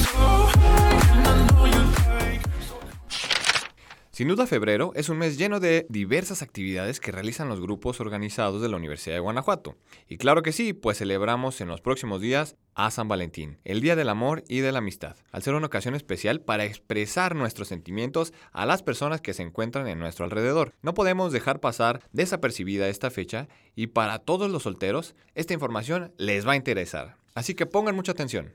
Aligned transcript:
Sin 4.22 4.28
duda, 4.28 4.46
febrero 4.46 4.92
es 4.94 5.09
un 5.09 5.18
mes 5.18 5.36
lleno 5.40 5.59
de 5.59 5.88
diversas 5.90 6.44
actividades 6.44 7.00
que 7.00 7.12
realizan 7.12 7.50
los 7.50 7.59
grupos 7.59 8.00
organizados 8.00 8.62
de 8.62 8.70
la 8.70 8.78
Universidad 8.78 9.16
de 9.16 9.20
Guanajuato. 9.20 9.78
Y 10.08 10.18
claro 10.18 10.44
que 10.44 10.52
sí, 10.52 10.74
pues 10.74 11.00
celebramos 11.00 11.59
en 11.59 11.68
los 11.68 11.82
próximos 11.82 12.22
días 12.22 12.56
a 12.76 12.92
San 12.92 13.08
Valentín, 13.08 13.58
el 13.64 13.82
Día 13.82 13.96
del 13.96 14.09
Amor 14.09 14.44
y 14.48 14.59
de 14.59 14.72
la 14.72 14.78
Amistad, 14.78 15.16
al 15.32 15.42
ser 15.42 15.56
una 15.56 15.66
ocasión 15.66 15.96
especial 15.96 16.40
para 16.40 16.66
expresar 16.66 17.36
nuestros 17.36 17.70
sentimientos 17.70 18.32
a 18.52 18.68
las 18.68 18.84
personas 18.84 19.22
que 19.22 19.34
se 19.34 19.42
encuentran 19.42 19.88
en 19.88 19.98
nuestro 19.98 20.24
alrededor. 20.24 20.76
No 20.84 20.94
podemos 20.94 21.32
dejar 21.32 21.59
pasar 21.59 22.03
desapercibida 22.12 22.90
esta 22.90 23.09
fecha 23.09 23.48
y 23.76 23.88
para 23.88 24.20
todos 24.20 24.52
los 24.52 24.62
solteros, 24.62 25.16
esta 25.34 25.56
información 25.56 26.14
les 26.20 26.48
va 26.48 26.52
a 26.52 26.58
interesar. 26.58 27.18
Así 27.34 27.56
que 27.56 27.66
pongan 27.66 27.96
mucha 27.96 28.12
atención. 28.12 28.53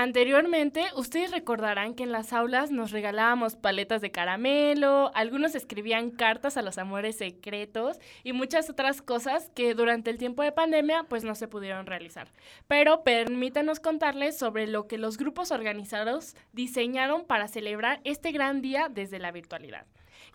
Anteriormente, 0.00 0.84
ustedes 0.94 1.32
recordarán 1.32 1.92
que 1.92 2.04
en 2.04 2.12
las 2.12 2.32
aulas 2.32 2.70
nos 2.70 2.92
regalábamos 2.92 3.56
paletas 3.56 4.00
de 4.00 4.12
caramelo, 4.12 5.10
algunos 5.12 5.56
escribían 5.56 6.12
cartas 6.12 6.56
a 6.56 6.62
los 6.62 6.78
amores 6.78 7.16
secretos 7.16 7.98
y 8.22 8.32
muchas 8.32 8.70
otras 8.70 9.02
cosas 9.02 9.50
que 9.56 9.74
durante 9.74 10.10
el 10.10 10.18
tiempo 10.18 10.44
de 10.44 10.52
pandemia 10.52 11.06
pues 11.08 11.24
no 11.24 11.34
se 11.34 11.48
pudieron 11.48 11.86
realizar. 11.86 12.28
Pero 12.68 13.02
permítanos 13.02 13.80
contarles 13.80 14.38
sobre 14.38 14.68
lo 14.68 14.86
que 14.86 14.98
los 14.98 15.16
grupos 15.16 15.50
organizados 15.50 16.36
diseñaron 16.52 17.24
para 17.24 17.48
celebrar 17.48 18.00
este 18.04 18.30
gran 18.30 18.62
día 18.62 18.88
desde 18.88 19.18
la 19.18 19.32
virtualidad. 19.32 19.84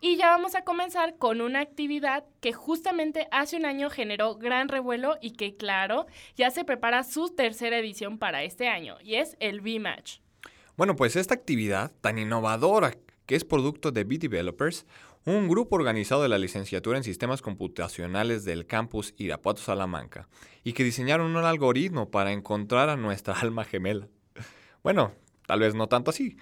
Y 0.06 0.18
ya 0.18 0.28
vamos 0.28 0.53
a 0.53 0.66
comenzar 0.66 1.18
con 1.18 1.40
una 1.40 1.62
actividad 1.62 2.25
que 2.41 2.52
justamente 2.52 3.30
hace 3.31 3.56
un 3.56 3.66
año 3.66 3.90
generó 3.90 4.36
gran 4.36 4.68
revuelo 4.68 5.18
y 5.22 5.31
que, 5.31 5.56
claro, 5.56 6.08
ya 6.36 6.52
se 6.52 6.66
prepara 6.66 7.06
su 7.06 7.30
tercera 7.30 7.80
edición 7.80 8.18
para 8.18 8.44
este 8.44 8.68
año, 8.68 8.97
y 9.02 9.16
es 9.16 9.38
el 9.40 9.62
V-Match. 9.62 10.18
Bueno, 10.75 10.97
pues 10.97 11.16
esta 11.16 11.36
actividad 11.36 11.94
tan 12.02 12.19
innovadora 12.19 12.91
que 13.25 13.36
es 13.36 13.46
producto 13.46 13.91
de 13.94 14.03
B-Developers, 14.03 14.86
un 15.24 15.47
grupo 15.47 15.78
organizado 15.78 16.22
de 16.22 16.28
la 16.28 16.38
licenciatura 16.38 16.97
en 16.97 17.06
sistemas 17.06 17.41
computacionales 17.41 18.44
del 18.44 18.68
campus 18.68 19.14
Irapuato 19.16 19.62
Salamanca, 19.62 20.28
y 20.66 20.74
que 20.74 20.84
diseñaron 20.84 21.34
un 21.34 21.46
algoritmo 21.46 22.12
para 22.12 22.34
encontrar 22.34 22.90
a 22.90 22.97
nuestra 22.97 23.35
alma 23.40 23.64
gemela. 23.64 24.09
Bueno, 24.84 25.14
tal 25.47 25.62
vez 25.62 25.75
no 25.75 25.88
tanto 25.88 26.09
así, 26.09 26.35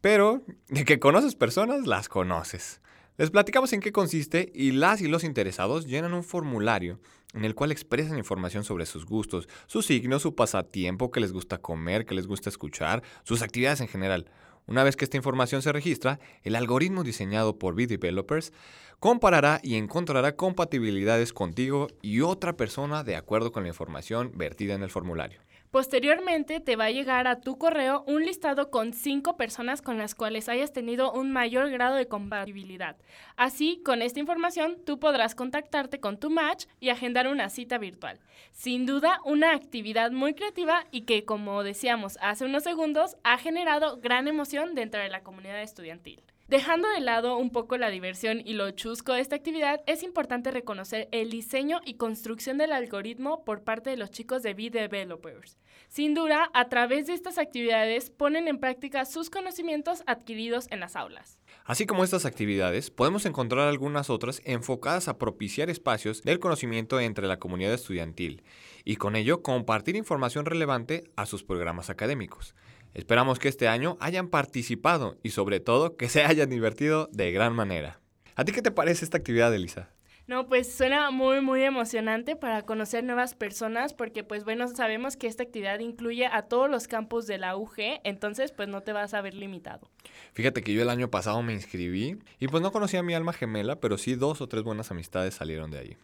pero 0.00 0.42
de 0.68 0.86
que 0.86 0.98
conoces 0.98 1.34
personas, 1.34 1.86
las 1.86 2.08
conoces. 2.08 2.80
Les 3.18 3.30
platicamos 3.30 3.72
en 3.72 3.80
qué 3.80 3.92
consiste 3.92 4.52
y 4.54 4.72
las 4.72 5.00
y 5.00 5.08
los 5.08 5.24
interesados 5.24 5.86
llenan 5.86 6.12
un 6.12 6.22
formulario 6.22 7.00
en 7.32 7.46
el 7.46 7.54
cual 7.54 7.72
expresan 7.72 8.18
información 8.18 8.62
sobre 8.62 8.84
sus 8.84 9.06
gustos, 9.06 9.48
su 9.66 9.80
signo, 9.80 10.18
su 10.18 10.34
pasatiempo, 10.34 11.10
qué 11.10 11.20
les 11.20 11.32
gusta 11.32 11.56
comer, 11.56 12.04
qué 12.04 12.14
les 12.14 12.26
gusta 12.26 12.50
escuchar, 12.50 13.02
sus 13.24 13.40
actividades 13.40 13.80
en 13.80 13.88
general. 13.88 14.30
Una 14.66 14.84
vez 14.84 14.96
que 14.96 15.04
esta 15.04 15.16
información 15.16 15.62
se 15.62 15.72
registra, 15.72 16.20
el 16.42 16.56
algoritmo 16.56 17.04
diseñado 17.04 17.58
por 17.58 17.74
B-Developers 17.74 18.52
comparará 19.00 19.60
y 19.62 19.76
encontrará 19.76 20.36
compatibilidades 20.36 21.32
contigo 21.32 21.86
y 22.02 22.20
otra 22.20 22.54
persona 22.56 23.02
de 23.02 23.16
acuerdo 23.16 23.50
con 23.50 23.62
la 23.62 23.70
información 23.70 24.32
vertida 24.34 24.74
en 24.74 24.82
el 24.82 24.90
formulario. 24.90 25.40
Posteriormente 25.70 26.60
te 26.60 26.76
va 26.76 26.84
a 26.86 26.90
llegar 26.90 27.26
a 27.26 27.40
tu 27.40 27.58
correo 27.58 28.04
un 28.06 28.24
listado 28.24 28.70
con 28.70 28.92
cinco 28.92 29.36
personas 29.36 29.82
con 29.82 29.98
las 29.98 30.14
cuales 30.14 30.48
hayas 30.48 30.72
tenido 30.72 31.12
un 31.12 31.32
mayor 31.32 31.70
grado 31.70 31.96
de 31.96 32.08
compatibilidad. 32.08 32.96
Así, 33.36 33.82
con 33.84 34.02
esta 34.02 34.20
información, 34.20 34.76
tú 34.84 34.98
podrás 34.98 35.34
contactarte 35.34 36.00
con 36.00 36.18
tu 36.18 36.30
match 36.30 36.66
y 36.80 36.90
agendar 36.90 37.28
una 37.28 37.50
cita 37.50 37.78
virtual. 37.78 38.20
Sin 38.52 38.86
duda, 38.86 39.20
una 39.24 39.52
actividad 39.52 40.10
muy 40.12 40.34
creativa 40.34 40.86
y 40.90 41.02
que, 41.02 41.24
como 41.24 41.62
decíamos 41.62 42.18
hace 42.20 42.44
unos 42.44 42.62
segundos, 42.62 43.16
ha 43.24 43.38
generado 43.38 43.98
gran 44.00 44.28
emoción 44.28 44.74
dentro 44.74 45.00
de 45.00 45.08
la 45.08 45.22
comunidad 45.22 45.62
estudiantil. 45.62 46.22
Dejando 46.48 46.88
de 46.88 47.00
lado 47.00 47.38
un 47.38 47.50
poco 47.50 47.76
la 47.76 47.90
diversión 47.90 48.40
y 48.44 48.52
lo 48.52 48.70
chusco 48.70 49.12
de 49.12 49.20
esta 49.20 49.34
actividad, 49.34 49.80
es 49.88 50.04
importante 50.04 50.52
reconocer 50.52 51.08
el 51.10 51.28
diseño 51.28 51.80
y 51.84 51.94
construcción 51.94 52.56
del 52.56 52.70
algoritmo 52.70 53.44
por 53.44 53.64
parte 53.64 53.90
de 53.90 53.96
los 53.96 54.12
chicos 54.12 54.44
de 54.44 54.54
B-Developers. 54.54 55.56
Sin 55.88 56.14
duda, 56.14 56.48
a 56.54 56.68
través 56.68 57.08
de 57.08 57.14
estas 57.14 57.38
actividades 57.38 58.10
ponen 58.10 58.46
en 58.46 58.58
práctica 58.58 59.06
sus 59.06 59.28
conocimientos 59.28 60.04
adquiridos 60.06 60.68
en 60.70 60.78
las 60.78 60.94
aulas. 60.94 61.40
Así 61.64 61.84
como 61.84 62.04
estas 62.04 62.26
actividades, 62.26 62.92
podemos 62.92 63.26
encontrar 63.26 63.66
algunas 63.66 64.08
otras 64.08 64.40
enfocadas 64.44 65.08
a 65.08 65.18
propiciar 65.18 65.68
espacios 65.68 66.22
del 66.22 66.38
conocimiento 66.38 67.00
entre 67.00 67.26
la 67.26 67.40
comunidad 67.40 67.74
estudiantil 67.74 68.44
y 68.84 68.96
con 68.96 69.16
ello 69.16 69.42
compartir 69.42 69.96
información 69.96 70.46
relevante 70.46 71.10
a 71.16 71.26
sus 71.26 71.42
programas 71.42 71.90
académicos. 71.90 72.54
Esperamos 72.96 73.38
que 73.38 73.48
este 73.48 73.68
año 73.68 73.98
hayan 74.00 74.28
participado 74.28 75.18
y 75.22 75.28
sobre 75.28 75.60
todo 75.60 75.98
que 75.98 76.08
se 76.08 76.24
hayan 76.24 76.48
divertido 76.48 77.10
de 77.12 77.30
gran 77.30 77.52
manera. 77.52 78.00
¿A 78.36 78.44
ti 78.46 78.52
qué 78.52 78.62
te 78.62 78.70
parece 78.70 79.04
esta 79.04 79.18
actividad, 79.18 79.54
Elisa? 79.54 79.90
No, 80.26 80.48
pues 80.48 80.74
suena 80.74 81.10
muy, 81.10 81.42
muy 81.42 81.62
emocionante 81.62 82.36
para 82.36 82.62
conocer 82.62 83.04
nuevas 83.04 83.34
personas 83.34 83.92
porque 83.92 84.24
pues 84.24 84.44
bueno, 84.44 84.66
sabemos 84.68 85.18
que 85.18 85.26
esta 85.26 85.42
actividad 85.42 85.78
incluye 85.80 86.24
a 86.24 86.48
todos 86.48 86.70
los 86.70 86.88
campus 86.88 87.26
de 87.26 87.36
la 87.36 87.54
UG, 87.58 88.00
entonces 88.02 88.50
pues 88.50 88.66
no 88.66 88.80
te 88.80 88.94
vas 88.94 89.12
a 89.12 89.20
ver 89.20 89.34
limitado. 89.34 89.90
Fíjate 90.32 90.62
que 90.62 90.72
yo 90.72 90.80
el 90.80 90.88
año 90.88 91.10
pasado 91.10 91.42
me 91.42 91.52
inscribí 91.52 92.18
y 92.40 92.48
pues 92.48 92.62
no 92.62 92.72
conocía 92.72 93.00
a 93.00 93.02
mi 93.02 93.12
alma 93.12 93.34
gemela, 93.34 93.78
pero 93.78 93.98
sí 93.98 94.14
dos 94.14 94.40
o 94.40 94.48
tres 94.48 94.62
buenas 94.62 94.90
amistades 94.90 95.34
salieron 95.34 95.70
de 95.70 95.78
ahí. 95.80 95.96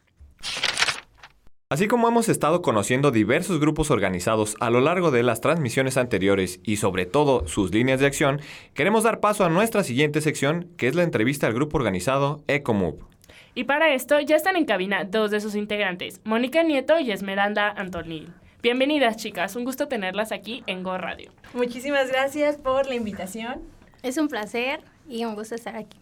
Así 1.73 1.89
como 1.89 2.07
hemos 2.07 2.29
estado 2.29 2.61
conociendo 2.61 3.11
diversos 3.11 3.59
grupos 3.59 3.91
organizados 3.91 4.57
a 4.61 4.69
lo 4.69 4.83
largo 4.83 5.11
de 5.11 5.23
las 5.23 5.41
transmisiones 5.41 5.97
anteriores 5.97 6.61
y 6.63 6.77
sobre 6.77 7.07
todo 7.07 7.49
sus 7.49 7.73
líneas 7.73 7.99
de 7.99 8.05
acción, 8.05 8.43
queremos 8.75 9.05
dar 9.05 9.21
paso 9.21 9.43
a 9.43 9.49
nuestra 9.49 9.83
siguiente 9.83 10.21
sección, 10.21 10.69
que 10.77 10.87
es 10.87 10.95
la 10.95 11.03
entrevista 11.03 11.47
al 11.47 11.55
grupo 11.55 11.79
organizado 11.79 12.45
EcoMove. 12.47 12.99
Y 13.55 13.65
para 13.65 13.95
esto 13.95 14.21
ya 14.21 14.37
están 14.37 14.57
en 14.57 14.67
cabina 14.67 15.05
dos 15.05 15.31
de 15.31 15.41
sus 15.41 15.55
integrantes, 15.55 16.21
Mónica 16.25 16.63
Nieto 16.63 17.01
y 17.01 17.11
Esmeralda 17.11 17.71
Antonil. 17.71 18.35
Bienvenidas 18.63 19.17
chicas, 19.17 19.57
un 19.57 19.65
gusto 19.65 19.89
tenerlas 19.89 20.31
aquí 20.31 20.63
en 20.67 20.83
Go 20.83 20.99
Radio. 20.99 21.33
Muchísimas 21.55 22.11
gracias 22.11 22.59
por 22.59 22.87
la 22.87 22.97
invitación. 22.97 23.63
Es 24.03 24.19
un 24.19 24.29
placer 24.29 24.81
y 25.09 25.25
un 25.25 25.37
gusto 25.37 25.55
estar 25.55 25.77
aquí. 25.77 26.02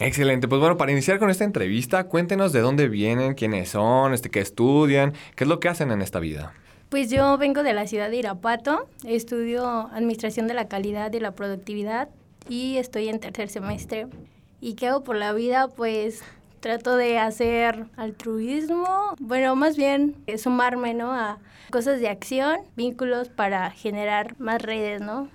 Excelente, 0.00 0.46
pues 0.46 0.60
bueno, 0.60 0.76
para 0.76 0.92
iniciar 0.92 1.18
con 1.18 1.28
esta 1.28 1.42
entrevista, 1.42 2.04
cuéntenos 2.04 2.52
de 2.52 2.60
dónde 2.60 2.88
vienen, 2.88 3.34
quiénes 3.34 3.70
son, 3.70 4.14
este, 4.14 4.30
qué 4.30 4.38
estudian, 4.38 5.12
qué 5.34 5.42
es 5.42 5.48
lo 5.48 5.58
que 5.58 5.68
hacen 5.68 5.90
en 5.90 6.02
esta 6.02 6.20
vida. 6.20 6.52
Pues 6.88 7.10
yo 7.10 7.36
vengo 7.36 7.64
de 7.64 7.74
la 7.74 7.86
ciudad 7.88 8.08
de 8.08 8.16
Irapuato, 8.16 8.88
estudio 9.04 9.90
Administración 9.92 10.46
de 10.46 10.54
la 10.54 10.68
Calidad 10.68 11.12
y 11.12 11.20
la 11.20 11.32
Productividad 11.32 12.08
y 12.48 12.76
estoy 12.76 13.08
en 13.08 13.18
tercer 13.18 13.48
semestre. 13.48 14.06
¿Y 14.60 14.74
qué 14.74 14.86
hago 14.86 15.02
por 15.02 15.16
la 15.16 15.32
vida? 15.32 15.66
Pues 15.66 16.22
trato 16.60 16.96
de 16.96 17.18
hacer 17.18 17.86
altruismo, 17.96 19.14
bueno, 19.18 19.56
más 19.56 19.76
bien 19.76 20.14
eh, 20.26 20.38
sumarme, 20.38 20.94
¿no? 20.94 21.12
A 21.12 21.38
cosas 21.70 22.00
de 22.00 22.08
acción, 22.08 22.60
vínculos 22.76 23.28
para 23.28 23.70
generar 23.70 24.38
más 24.38 24.62
redes, 24.62 25.00
¿no? 25.00 25.28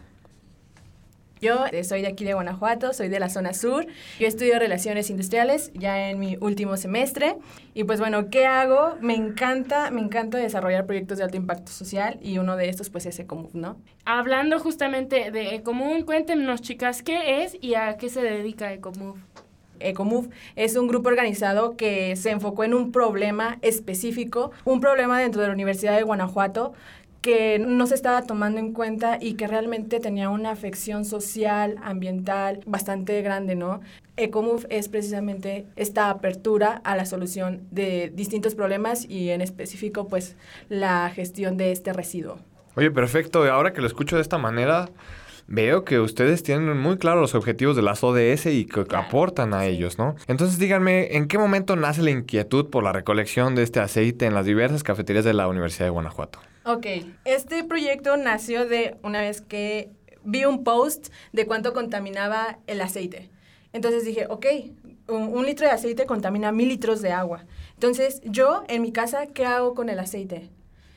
Yo 1.44 1.66
eh, 1.74 1.84
soy 1.84 2.02
de 2.02 2.08
aquí 2.08 2.24
de 2.24 2.34
Guanajuato, 2.34 2.94
soy 2.94 3.10
de 3.10 3.20
la 3.20 3.28
zona 3.28 3.54
sur. 3.54 3.86
Yo 4.18 4.28
estudio 4.28 4.58
relaciones 4.60 5.10
industriales 5.10 5.74
ya 5.74 6.10
en 6.10 6.18
mi 6.18 6.38
último 6.40 6.78
semestre. 6.78 7.36
Y 7.74 7.84
pues 7.84 8.00
bueno, 8.00 8.30
¿qué 8.30 8.46
hago? 8.46 8.96
Me 9.02 9.14
encanta, 9.14 9.92
me 9.92 10.00
encanta 10.00 10.38
desarrollar 10.38 10.86
proyectos 10.86 11.18
de 11.18 11.26
alto 11.26 11.36
impacto 11.36 11.70
social 11.70 12.18
y 12.22 12.38
uno 12.38 12.56
de 12.56 12.70
estos 12.70 12.90
pues 12.90 13.06
es 13.08 13.20
Ecomove, 13.20 13.50
¿no? 13.56 13.76
Hablando 14.06 14.58
justamente 14.58 15.32
de 15.32 15.56
Ecomove, 15.56 16.06
cuéntenos 16.06 16.62
chicas, 16.62 17.04
¿qué 17.04 17.44
es 17.44 17.58
y 17.60 17.76
a 17.76 17.98
qué 17.98 18.08
se 18.08 18.22
dedica 18.22 18.72
Ecomove? 18.72 19.20
Ecomove 19.82 20.30
es 20.56 20.78
un 20.78 20.88
grupo 20.88 21.10
organizado 21.10 21.76
que 21.76 22.16
se 22.16 22.32
enfocó 22.32 22.64
en 22.64 22.74
un 22.74 22.94
problema 22.94 23.58
específico, 23.62 24.52
un 24.64 24.80
problema 24.80 25.20
dentro 25.20 25.42
de 25.42 25.48
la 25.48 25.54
Universidad 25.54 25.98
de 25.98 26.04
Guanajuato 26.04 26.74
que 27.24 27.58
no 27.58 27.88
se 27.88 27.96
estaba 27.96 28.22
tomando 28.24 28.60
en 28.60 28.74
cuenta 28.74 29.18
y 29.20 29.36
que 29.36 29.48
realmente 29.48 30.02
tenía 30.02 30.30
una 30.30 30.52
afección 30.52 31.06
social, 31.06 31.78
ambiental 31.82 32.60
bastante 32.66 33.22
grande, 33.22 33.56
¿no? 33.56 33.80
Ecomove 34.18 34.68
es 34.70 34.90
precisamente 34.90 35.66
esta 35.78 36.10
apertura 36.10 36.82
a 36.84 36.98
la 36.98 37.06
solución 37.06 37.62
de 37.72 38.12
distintos 38.14 38.56
problemas 38.56 39.10
y 39.10 39.30
en 39.30 39.40
específico 39.40 40.10
pues 40.10 40.36
la 40.68 41.10
gestión 41.16 41.56
de 41.56 41.72
este 41.72 41.94
residuo. 41.94 42.40
Oye, 42.76 42.92
perfecto. 42.92 43.50
Ahora 43.50 43.72
que 43.72 43.80
lo 43.80 43.88
escucho 43.88 44.18
de 44.18 44.22
esta 44.22 44.38
manera, 44.38 44.90
veo 45.48 45.86
que 45.86 46.02
ustedes 46.02 46.44
tienen 46.44 46.78
muy 46.78 46.98
claros 46.98 47.22
los 47.22 47.36
objetivos 47.36 47.78
de 47.78 47.84
las 47.84 48.04
ODS 48.04 48.48
y 48.48 48.66
que 48.66 48.86
aportan 48.98 49.54
a 49.54 49.66
ellos, 49.66 49.98
¿no? 49.98 50.18
Entonces 50.28 50.60
díganme, 50.60 51.16
¿en 51.16 51.30
qué 51.30 51.38
momento 51.38 51.78
nace 51.78 52.02
la 52.02 52.12
inquietud 52.12 52.70
por 52.70 52.84
la 52.84 52.92
recolección 52.92 53.56
de 53.56 53.64
este 53.64 53.80
aceite 53.80 54.26
en 54.26 54.34
las 54.34 54.46
diversas 54.46 54.84
cafeterías 54.84 55.24
de 55.24 55.34
la 55.34 55.48
Universidad 55.48 55.86
de 55.86 55.92
Guanajuato? 55.92 56.40
Ok, 56.66 56.86
este 57.26 57.64
proyecto 57.66 58.16
nació 58.16 58.66
de 58.66 58.96
una 59.04 59.20
vez 59.20 59.42
que 59.42 59.90
vi 60.24 60.46
un 60.46 60.64
post 60.64 61.10
de 61.34 61.46
cuánto 61.46 61.74
contaminaba 61.74 62.60
el 62.68 62.80
aceite. 62.80 63.30
Entonces 63.74 64.06
dije, 64.06 64.28
ok, 64.30 64.46
un, 65.10 65.46
litro 65.46 65.66
de 65.66 65.74
aceite 65.74 66.06
contamina 66.06 66.54
mil 66.54 66.70
litros 66.70 67.02
de 67.02 67.12
agua. 67.12 67.44
Entonces 67.74 68.22
yo 68.24 68.64
en 68.70 68.82
mi 68.82 68.94
casa, 68.94 69.28
¿qué 69.28 69.46
hago 69.46 69.74
con 69.74 69.90
el 69.90 70.00
aceite? 70.00 70.50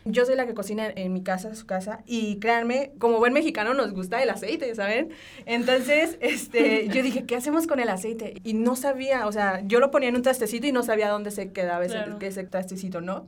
Yo 0.05 0.25
soy 0.25 0.37
la 0.37 0.47
que 0.47 0.55
cocina 0.55 0.87
en 0.95 1.13
mi 1.13 1.25
casa, 1.25 1.53
su 1.57 1.67
casa, 1.67 2.05
y 2.07 2.37
créanme, 2.37 2.93
como 3.01 3.19
buen 3.19 3.33
mexicano 3.33 3.75
nos 3.75 3.93
gusta 3.93 4.23
el 4.23 4.31
aceite, 4.31 4.73
¿saben? 4.77 5.09
Entonces, 5.47 6.17
este, 6.21 6.87
yo 6.87 7.03
dije, 7.03 7.25
¿qué 7.25 7.35
hacemos 7.35 7.67
con 7.67 7.81
el 7.81 7.89
aceite? 7.89 8.41
Y 8.45 8.55
no 8.55 8.77
sabía, 8.77 9.27
o 9.27 9.33
sea, 9.33 9.63
yo 9.65 9.81
lo 9.81 9.91
ponía 9.91 10.11
en 10.11 10.15
un 10.15 10.23
trastecito 10.23 10.69
y 10.69 10.71
no 10.71 10.85
sabía 10.85 11.09
dónde 11.09 11.33
se 11.33 11.51
quedaba 11.51 11.85
ese, 11.85 11.99
ese 12.21 12.45
trastecito, 12.45 13.01
¿no? 13.01 13.27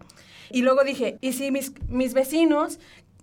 Y 0.50 0.62
luego 0.62 0.84
dije, 0.84 1.18
¿y 1.20 1.32
si 1.32 1.50
mis, 1.50 1.72
mis 1.88 2.14
vecinos 2.14 2.78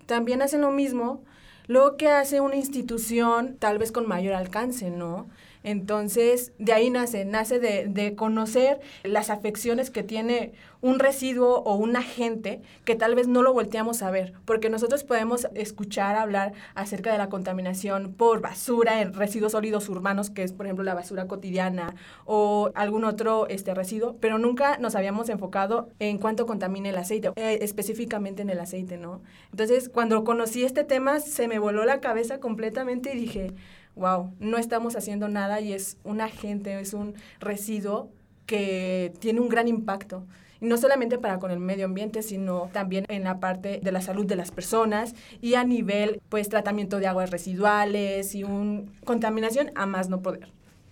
también 0.05 0.41
hacen 0.41 0.61
lo 0.61 0.71
mismo? 0.71 1.23
Luego, 1.67 1.97
¿qué 1.97 2.09
hace 2.09 2.41
una 2.41 2.55
institución 2.55 3.57
tal 3.57 3.77
vez 3.79 3.91
con 3.91 4.07
mayor 4.07 4.35
alcance, 4.35 4.91
no? 4.91 5.27
Entonces, 5.65 6.53
de 6.59 6.73
ahí 6.73 6.91
nace, 6.91 7.25
nace 7.25 7.59
de, 7.59 8.15
conocer 8.15 8.79
las 9.03 9.31
afecciones 9.31 9.89
que 9.89 10.03
tiene 10.03 10.53
un 10.81 10.99
residuo 10.99 11.63
o 11.63 11.75
un 11.75 11.95
agente 11.95 12.61
que 12.83 12.93
tal 12.93 13.15
vez 13.15 13.27
no 13.27 13.41
lo 13.41 13.51
volteamos 13.51 14.03
a 14.03 14.11
ver, 14.11 14.33
porque 14.45 14.69
nosotros 14.69 15.03
podemos 15.03 15.47
escuchar 15.55 16.17
hablar 16.17 16.53
acerca 16.75 17.11
de 17.11 17.17
la 17.17 17.29
contaminación 17.29 18.13
por 18.13 18.41
basura 18.41 19.01
en 19.01 19.13
residuos 19.13 19.53
sólidos 19.53 19.89
urbanos, 19.89 20.29
que 20.29 20.43
es 20.43 20.53
por 20.53 20.67
ejemplo 20.67 20.83
la 20.83 20.93
basura 20.93 21.27
cotidiana 21.27 21.95
o 22.25 22.69
algún 22.75 23.03
otro 23.03 23.47
este, 23.47 23.73
residuo, 23.73 24.17
pero 24.19 24.37
nunca 24.37 24.77
nos 24.77 24.93
habíamos 24.93 25.29
enfocado 25.29 25.89
en 25.97 26.19
cuánto 26.19 26.45
contamina 26.45 26.89
el 26.89 26.97
aceite, 26.97 27.31
eh, 27.37 27.57
específicamente 27.61 28.43
en 28.43 28.51
el 28.51 28.59
aceite, 28.59 28.97
¿no? 28.97 29.23
Entonces, 29.49 29.89
cuando 29.89 30.23
conocí 30.23 30.63
este 30.63 30.83
tema, 30.83 31.19
se 31.21 31.47
me 31.47 31.57
voló 31.57 31.85
la 31.85 32.01
cabeza 32.01 32.39
completamente 32.39 33.15
y 33.15 33.17
dije, 33.17 33.55
wow, 33.95 34.33
no 34.39 34.57
estamos 34.57 34.95
haciendo 34.95 35.27
nada 35.27 35.61
y 35.61 35.73
es 35.73 35.97
un 36.03 36.21
agente, 36.21 36.79
es 36.79 36.93
un 36.93 37.15
residuo 37.39 38.09
que 38.45 39.13
tiene 39.19 39.39
un 39.39 39.49
gran 39.49 39.67
impacto. 39.67 40.25
No 40.61 40.77
solamente 40.77 41.17
para 41.17 41.37
con 41.37 41.51
el 41.51 41.59
medio 41.59 41.85
ambiente, 41.85 42.23
sino 42.23 42.69
también 42.71 43.05
en 43.09 43.25
la 43.25 43.39
parte 43.39 43.79
de 43.83 43.91
la 43.91 44.01
salud 44.01 44.25
de 44.25 44.35
las 44.35 44.51
personas 44.51 45.13
y 45.41 45.55
a 45.55 45.63
nivel, 45.63 46.21
pues, 46.29 46.49
tratamiento 46.49 46.99
de 46.99 47.07
aguas 47.07 47.29
residuales 47.29 48.33
y 48.35 48.43
un 48.43 48.91
contaminación 49.03 49.71
a 49.75 49.85
más 49.85 50.09
no 50.09 50.21
poder. 50.21 50.47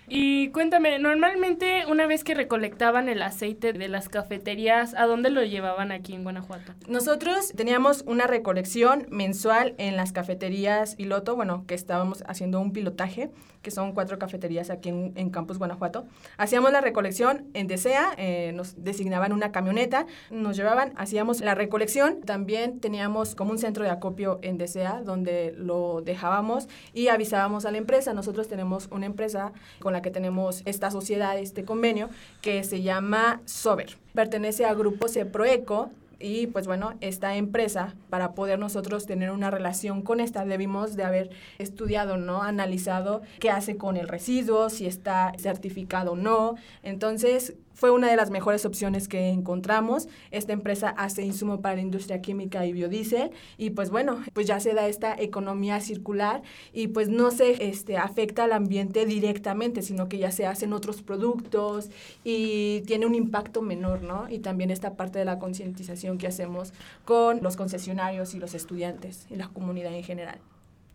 Y 0.08 0.50
cuéntame, 0.50 1.00
normalmente 1.00 1.86
una 1.88 2.06
vez 2.08 2.24
que 2.24 2.34
recolectaban 2.34 3.10
el 3.10 3.22
aceite 3.22 3.74
de 3.74 3.88
las 3.88 4.10
cafeterías, 4.10 4.94
¿a 4.96 5.06
dónde 5.06 5.30
lo 5.30 5.44
llevaban 5.44 5.92
aquí 5.92 6.14
en 6.14 6.24
Guanajuato? 6.24 6.74
Nosotros 6.88 7.54
teníamos 7.56 8.04
una 8.06 8.28
recolección 8.28 9.08
mensual 9.10 9.76
en 9.78 9.96
las 9.96 10.12
cafeterías 10.12 10.96
piloto, 10.96 11.36
bueno, 11.36 11.66
que 11.68 11.76
estábamos 11.76 12.24
haciendo 12.28 12.60
un 12.60 12.74
pilotaje, 12.74 13.30
que 13.64 13.72
son 13.72 13.94
cuatro 13.94 14.20
cafeterías 14.20 14.70
aquí 14.70 14.90
en, 14.90 15.30
Campus 15.32 15.58
Guanajuato. 15.58 16.06
Hacíamos 16.38 16.72
la 16.72 16.82
recolección 16.82 17.48
en 17.54 17.68
Desea, 17.68 18.14
eh, 18.18 18.52
nos 18.54 18.84
designaban 18.84 19.34
una 19.34 19.52
camioneta, 19.52 20.06
nos 20.30 20.56
llevaban, 20.56 20.94
hacíamos 20.98 21.40
la 21.42 21.56
recolección. 21.56 22.22
También 22.22 22.80
teníamos 22.80 23.34
como 23.34 23.52
un 23.52 23.58
centro 23.58 23.84
de 23.84 23.90
acopio 23.90 24.38
en 24.44 24.58
Desea, 24.58 25.02
donde 25.02 25.56
lo 25.58 26.02
dejábamos 26.02 26.68
y 26.94 27.08
avisábamos 27.08 27.66
a 27.66 27.72
la 27.72 27.78
empresa. 27.78 28.14
Nosotros 28.14 28.48
tenemos 28.48 28.90
una 28.92 29.06
empresa 29.06 29.54
con 29.80 29.94
la 29.94 30.02
que 30.02 30.12
tenemos 30.12 30.62
esta 30.66 30.92
sociedad, 30.92 31.40
este 31.40 31.64
convenio, 31.64 32.10
que 32.42 32.64
se 32.64 32.82
llama 32.82 33.42
Sober. 33.46 33.98
Pertenece 34.14 34.66
al 34.66 34.76
grupo 34.76 35.08
Ceproeco, 35.08 35.90
y 36.24 36.48
pues 36.48 36.68
bueno, 36.68 36.94
esta 37.02 37.36
empresa, 37.36 37.96
para 38.10 38.34
poder 38.34 38.58
nosotros 38.58 39.06
tener 39.06 39.30
una 39.30 39.52
relación 39.52 40.02
con 40.02 40.22
esta, 40.22 40.46
debimos 40.46 40.96
de 40.96 41.04
haber 41.04 41.30
estudiado, 41.60 42.16
¿no? 42.16 42.42
Analizado 42.42 43.22
qué 43.40 43.52
hace 43.52 43.76
con 43.76 43.98
el 43.98 44.08
residuo, 44.08 44.70
si 44.70 44.86
está 44.86 45.34
certificado 45.38 46.14
o 46.14 46.16
no. 46.16 46.56
Entonces, 46.82 47.56
fue 47.84 47.92
una 47.92 48.10
de 48.10 48.16
las 48.16 48.30
mejores 48.30 48.66
opciones 48.66 49.10
que 49.10 49.28
encontramos. 49.28 50.08
Esta 50.32 50.54
empresa 50.54 50.88
hace 50.88 51.24
insumo 51.24 51.60
para 51.60 51.76
la 51.76 51.82
industria 51.82 52.22
química 52.22 52.66
y 52.66 52.72
biodiesel 52.72 53.32
y 53.58 53.72
pues 53.72 53.90
bueno, 53.90 54.24
pues 54.32 54.48
ya 54.48 54.62
se 54.62 54.74
da 54.74 54.88
esta 54.88 55.14
economía 55.20 55.82
circular 55.82 56.44
y 56.72 56.88
pues 56.88 57.10
no 57.10 57.30
se 57.30 57.68
este, 57.68 57.98
afecta 57.98 58.46
al 58.46 58.54
ambiente 58.54 59.06
directamente, 59.06 59.82
sino 59.82 60.08
que 60.08 60.18
ya 60.18 60.32
se 60.32 60.46
hacen 60.46 60.72
otros 60.72 61.02
productos 61.02 61.90
y 62.24 62.84
tiene 62.88 63.06
un 63.06 63.16
impacto 63.16 63.62
menor, 63.62 64.02
¿no? 64.02 64.30
Y 64.30 64.40
también 64.40 64.72
esta 64.72 64.94
parte 64.94 65.20
de 65.20 65.26
la 65.26 65.38
concientización 65.38 66.18
que 66.18 66.28
hacemos 66.28 66.72
con 67.04 67.44
los 67.44 67.58
concesionarios 67.58 68.34
y 68.34 68.40
los 68.40 68.54
estudiantes 68.54 69.28
y 69.30 69.36
la 69.36 69.50
comunidad 69.50 69.94
en 69.94 70.04
general. 70.06 70.40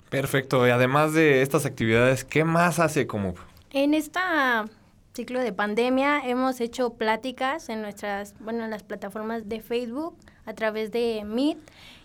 Perfecto. 0.09 0.67
Y 0.67 0.71
además 0.71 1.13
de 1.13 1.43
estas 1.43 1.67
actividades, 1.67 2.25
¿qué 2.25 2.45
más 2.45 2.79
hace 2.79 3.07
como? 3.07 3.35
En 3.73 3.93
esta 3.93 4.65
ciclo 5.19 5.41
de 5.41 5.53
pandemia 5.53 6.21
hemos 6.25 6.61
hecho 6.61 6.91
pláticas 6.91 7.71
en 7.71 7.83
nuestras, 7.83 8.37
bueno, 8.39 8.63
en 8.63 8.71
las 8.71 8.85
plataformas 8.85 9.49
de 9.49 9.61
Facebook 9.61 10.17
a 10.47 10.55
través 10.55 10.93
de 10.93 11.25
Meet 11.27 11.59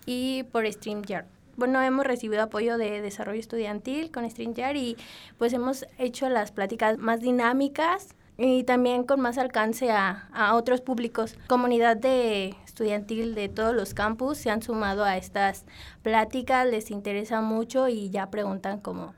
y 0.08 0.42
por 0.52 0.66
StreamYard. 0.66 1.28
Bueno, 1.56 1.80
hemos 1.84 2.08
recibido 2.08 2.42
apoyo 2.42 2.76
de 2.80 3.04
desarrollo 3.04 3.40
estudiantil 3.40 4.10
con 4.10 4.28
StreamYard 4.28 4.78
y 4.78 4.98
pues 5.38 5.54
hemos 5.54 5.86
hecho 6.00 6.28
las 6.28 6.52
pláticas 6.52 6.98
más 6.98 7.20
dinámicas 7.20 8.16
y 8.36 8.64
también 8.64 9.04
con 9.04 9.22
más 9.22 9.38
alcance 9.38 9.92
a, 9.92 10.28
a 10.34 10.56
otros 10.56 10.82
públicos. 10.82 11.38
Comunidad 11.46 11.96
de 11.96 12.56
estudiantil 12.66 13.36
de 13.36 13.48
todos 13.48 13.76
los 13.76 13.94
campus 13.94 14.40
se 14.40 14.50
han 14.50 14.64
sumado 14.64 15.04
a 15.04 15.18
estas 15.18 15.66
pláticas, 16.02 16.66
les 16.66 16.90
interesa 16.90 17.42
mucho 17.42 17.88
y 17.90 18.10
ya 18.10 18.32
preguntan 18.32 18.80
como 18.80 19.14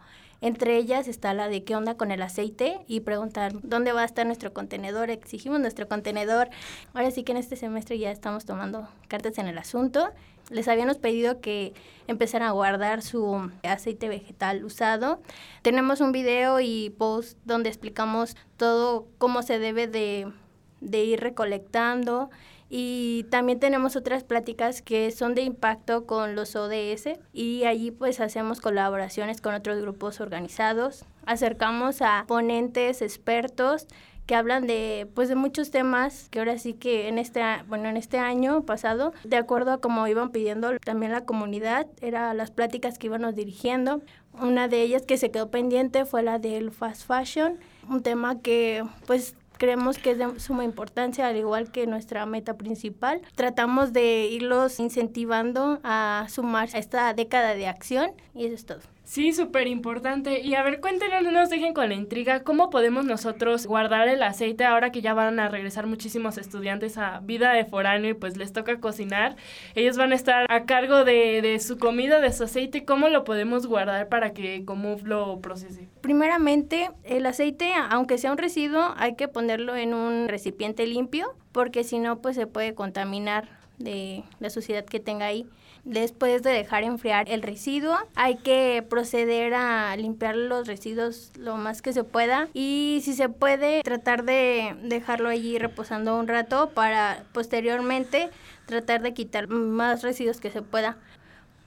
Entre 0.46 0.78
ellas 0.78 1.08
está 1.08 1.34
la 1.34 1.48
de 1.48 1.64
qué 1.64 1.76
onda 1.76 1.98
con 1.98 2.12
el 2.12 2.22
aceite 2.22 2.80
y 2.86 3.00
preguntar 3.00 3.54
dónde 3.64 3.94
va 3.94 4.04
a 4.04 4.06
estar 4.06 4.28
nuestro 4.28 4.54
contenedor. 4.54 5.10
Exigimos 5.10 5.60
nuestro 5.60 5.88
contenedor. 5.88 6.52
Ahora 6.94 7.10
sí 7.10 7.24
que 7.24 7.32
en 7.32 7.40
este 7.40 7.56
semestre 7.56 7.98
ya 7.98 8.12
estamos 8.12 8.46
tomando 8.46 8.88
cartas 9.08 9.40
en 9.40 9.48
el 9.48 9.58
asunto. 9.58 10.12
Les 10.52 10.68
habíamos 10.68 11.00
pedido 11.00 11.42
que 11.42 11.74
empezaran 12.06 12.48
a 12.48 12.52
guardar 12.52 13.02
su 13.02 13.50
aceite 13.64 14.08
vegetal 14.08 14.64
usado. 14.64 15.20
Tenemos 15.64 16.00
un 16.00 16.12
video 16.12 16.60
y 16.60 16.92
post 16.92 17.40
donde 17.46 17.70
explicamos 17.70 18.38
todo 18.56 19.08
cómo 19.18 19.42
se 19.42 19.58
debe 19.58 19.88
de, 19.88 20.32
de 20.80 21.04
ir 21.06 21.22
recolectando 21.22 22.30
y 22.70 23.26
también 23.30 23.60
tenemos 23.60 23.96
otras 23.96 24.24
pláticas 24.24 24.82
que 24.82 25.12
son 25.12 25.36
de 25.36 25.44
impacto 25.44 26.06
con 26.06 26.36
los 26.36 26.56
ODS 26.56 27.20
y 27.34 27.64
allí 27.66 27.92
pues 27.92 28.20
hacemos 28.20 28.62
colaboraciones 28.62 29.42
con 29.42 29.54
otros 29.54 29.82
grupos 29.82 30.20
organizados, 30.20 31.06
acercamos 31.26 32.02
a 32.02 32.26
ponentes 32.28 33.02
expertos 33.02 33.88
que 34.26 34.36
hablan 34.36 34.66
de 34.66 35.08
pues 35.14 35.30
de 35.30 35.36
muchos 35.36 35.70
temas 35.70 36.30
que 36.30 36.40
ahora 36.40 36.58
sí 36.58 36.74
que 36.74 37.08
en 37.08 37.20
este 37.20 37.42
bueno 37.68 37.90
en 37.90 37.98
este 37.98 38.18
año 38.18 38.64
pasado 38.64 39.14
de 39.24 39.38
acuerdo 39.38 39.72
a 39.72 39.82
como 39.82 40.08
iban 40.08 40.32
pidiendo 40.32 40.78
también 40.80 41.12
la 41.12 41.26
comunidad 41.26 41.88
era 42.02 42.34
las 42.34 42.52
pláticas 42.52 42.98
que 42.98 43.08
íbamos 43.08 43.36
dirigiendo. 43.36 44.02
Una 44.34 44.68
de 44.68 44.82
ellas 44.82 45.04
que 45.04 45.18
se 45.18 45.32
quedó 45.32 45.50
pendiente 45.50 46.04
fue 46.06 46.22
la 46.22 46.40
del 46.40 46.72
fast 46.72 47.08
fashion 47.08 47.60
un 47.88 48.02
tema 48.02 48.42
que 48.42 48.84
pues 49.06 49.36
creemos 49.58 49.98
que 49.98 50.12
es 50.12 50.18
de 50.18 50.40
suma 50.40 50.64
importancia, 50.64 51.28
al 51.28 51.38
igual 51.38 51.72
que 51.72 51.88
nuestra 51.88 52.26
meta 52.26 52.56
principal. 52.56 53.22
Tratamos 53.36 53.94
de 53.94 54.28
irlos 54.28 54.80
incentivando 54.80 55.80
a 55.84 56.28
sumarse 56.30 56.78
a 56.78 56.80
esta 56.80 57.14
década 57.14 57.56
de 57.56 57.68
acción 57.68 58.12
y 58.34 58.46
eso 58.46 58.56
es 58.56 58.66
todo. 58.66 58.95
Sí, 59.06 59.34
súper 59.34 59.68
importante. 59.68 60.42
Y 60.42 60.56
a 60.56 60.64
ver, 60.64 60.82
cuéntenos, 60.82 61.22
no 61.22 61.32
nos 61.32 61.50
dejen 61.50 61.76
con 61.76 61.88
la 61.90 61.96
intriga, 61.96 62.42
¿cómo 62.42 62.72
podemos 62.72 63.06
nosotros 63.06 63.68
guardar 63.68 64.08
el 64.08 64.24
aceite 64.24 64.66
ahora 64.66 64.92
que 64.92 65.02
ya 65.02 65.14
van 65.14 65.40
a 65.40 65.48
regresar 65.48 65.86
muchísimos 65.86 66.40
estudiantes 66.40 66.98
a 66.98 67.20
vida 67.20 67.54
de 67.54 67.66
foráneo 67.66 68.12
y 68.12 68.14
pues 68.16 68.36
les 68.36 68.52
toca 68.52 68.80
cocinar? 68.80 69.36
Ellos 69.76 69.96
van 69.96 70.12
a 70.12 70.16
estar 70.16 70.48
a 70.50 70.66
cargo 70.66 71.06
de, 71.06 71.42
de 71.44 71.60
su 71.60 71.78
comida, 71.78 72.20
de 72.20 72.34
su 72.34 72.46
aceite. 72.46 72.84
¿Cómo 72.84 73.08
lo 73.10 73.24
podemos 73.24 73.68
guardar 73.68 74.10
para 74.10 74.34
que 74.34 74.66
Comuf 74.66 75.04
lo 75.04 75.40
procese? 75.40 75.88
Primeramente, 76.02 76.90
el 77.04 77.28
aceite, 77.28 77.74
aunque 77.92 78.18
sea 78.18 78.32
un 78.32 78.40
residuo, 78.40 78.96
hay 78.98 79.16
que 79.16 79.28
ponerlo 79.28 79.76
en 79.76 79.94
un 79.94 80.28
recipiente 80.28 80.88
limpio 80.88 81.36
porque 81.52 81.84
si 81.84 82.00
no, 82.00 82.22
pues 82.22 82.36
se 82.36 82.48
puede 82.48 82.74
contaminar 82.74 83.48
de 83.78 84.24
la 84.40 84.50
suciedad 84.50 84.84
que 84.84 85.00
tenga 85.00 85.28
ahí. 85.28 85.48
Después 85.86 86.42
de 86.42 86.50
dejar 86.50 86.84
enfriar 86.84 87.30
el 87.30 87.44
residuo, 87.44 87.96
hay 88.16 88.38
que 88.38 88.84
proceder 88.90 89.54
a 89.54 89.96
limpiar 89.96 90.36
los 90.36 90.68
residuos 90.68 91.32
lo 91.38 91.58
más 91.58 91.84
que 91.84 91.94
se 91.94 92.04
pueda 92.04 92.50
y 92.56 93.02
si 93.04 93.14
se 93.14 93.30
puede 93.30 93.84
tratar 93.84 94.24
de 94.24 94.76
dejarlo 94.82 95.30
allí 95.30 95.60
reposando 95.60 96.18
un 96.18 96.28
rato 96.28 96.72
para 96.72 97.24
posteriormente 97.34 98.32
tratar 98.66 99.04
de 99.04 99.14
quitar 99.14 99.48
más 99.48 100.02
residuos 100.02 100.42
que 100.42 100.50
se 100.50 100.64
pueda. 100.64 100.98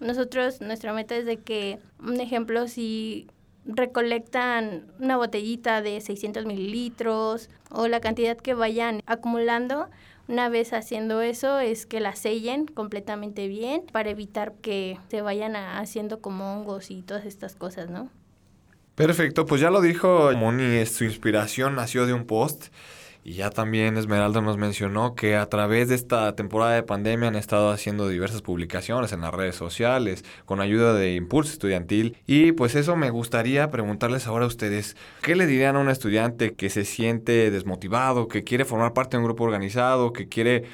Nosotros, 0.01 0.61
nuestra 0.61 0.93
meta 0.93 1.15
es 1.15 1.25
de 1.25 1.37
que, 1.37 1.79
un 2.01 2.21
ejemplo, 2.21 2.67
si 2.67 3.29
recolectan 3.67 4.91
una 4.99 5.17
botellita 5.17 5.81
de 5.81 6.01
600 6.01 6.45
mililitros 6.45 7.51
o 7.71 7.87
la 7.87 8.01
cantidad 8.01 8.37
que 8.37 8.55
vayan 8.55 9.01
acumulando, 9.07 9.89
una 10.29 10.49
vez 10.49 10.73
haciendo 10.73 11.23
eso 11.23 11.59
es 11.59 11.87
que 11.87 12.01
la 12.01 12.15
sellen 12.15 12.67
completamente 12.67 13.49
bien 13.49 13.85
para 13.91 14.11
evitar 14.11 14.53
que 14.55 14.99
se 15.11 15.23
vayan 15.23 15.57
haciendo 15.57 16.21
como 16.21 16.55
hongos 16.55 16.91
y 16.91 17.03
todas 17.03 17.25
estas 17.25 17.55
cosas, 17.55 17.91
¿no? 17.91 18.11
Perfecto, 18.95 19.47
pues 19.47 19.61
ya 19.61 19.71
lo 19.71 19.81
dijo 19.81 20.33
Moni, 20.37 20.85
su 20.87 21.05
inspiración 21.05 21.77
nació 21.77 22.05
de 22.05 22.13
un 22.13 22.27
post 22.27 22.67
y 23.25 23.35
ya 23.35 23.51
también 23.51 23.97
Esmeralda 23.97 24.41
nos 24.41 24.57
mencionó 24.57 25.15
que 25.15 25.37
a 25.37 25.47
través 25.47 25.89
de 25.89 25.95
esta 25.95 26.35
temporada 26.35 26.75
de 26.75 26.83
pandemia 26.83 27.29
han 27.29 27.37
estado 27.37 27.71
haciendo 27.71 28.09
diversas 28.09 28.43
publicaciones 28.43 29.13
en 29.13 29.21
las 29.21 29.35
redes 29.35 29.57
sociales 29.57 30.25
con 30.45 30.61
ayuda 30.61 30.95
de 30.95 31.15
Impulso 31.15 31.53
Estudiantil. 31.53 32.17
Y 32.27 32.53
pues 32.53 32.75
eso 32.75 32.97
me 32.97 33.11
gustaría 33.11 33.71
preguntarles 33.71 34.27
ahora 34.27 34.45
a 34.45 34.49
ustedes, 34.49 34.97
¿qué 35.23 35.37
le 35.37 35.47
dirían 35.47 35.77
a 35.77 35.81
un 35.81 35.91
estudiante 35.91 36.55
que 36.55 36.71
se 36.71 36.85
siente 36.85 37.51
desmotivado, 37.51 38.29
que 38.29 38.45
quiere 38.45 38.65
formar 38.65 38.95
parte 38.95 39.17
de 39.17 39.19
un 39.19 39.25
grupo 39.25 39.45
organizado, 39.45 40.13
que 40.13 40.29
quiere 40.29 40.65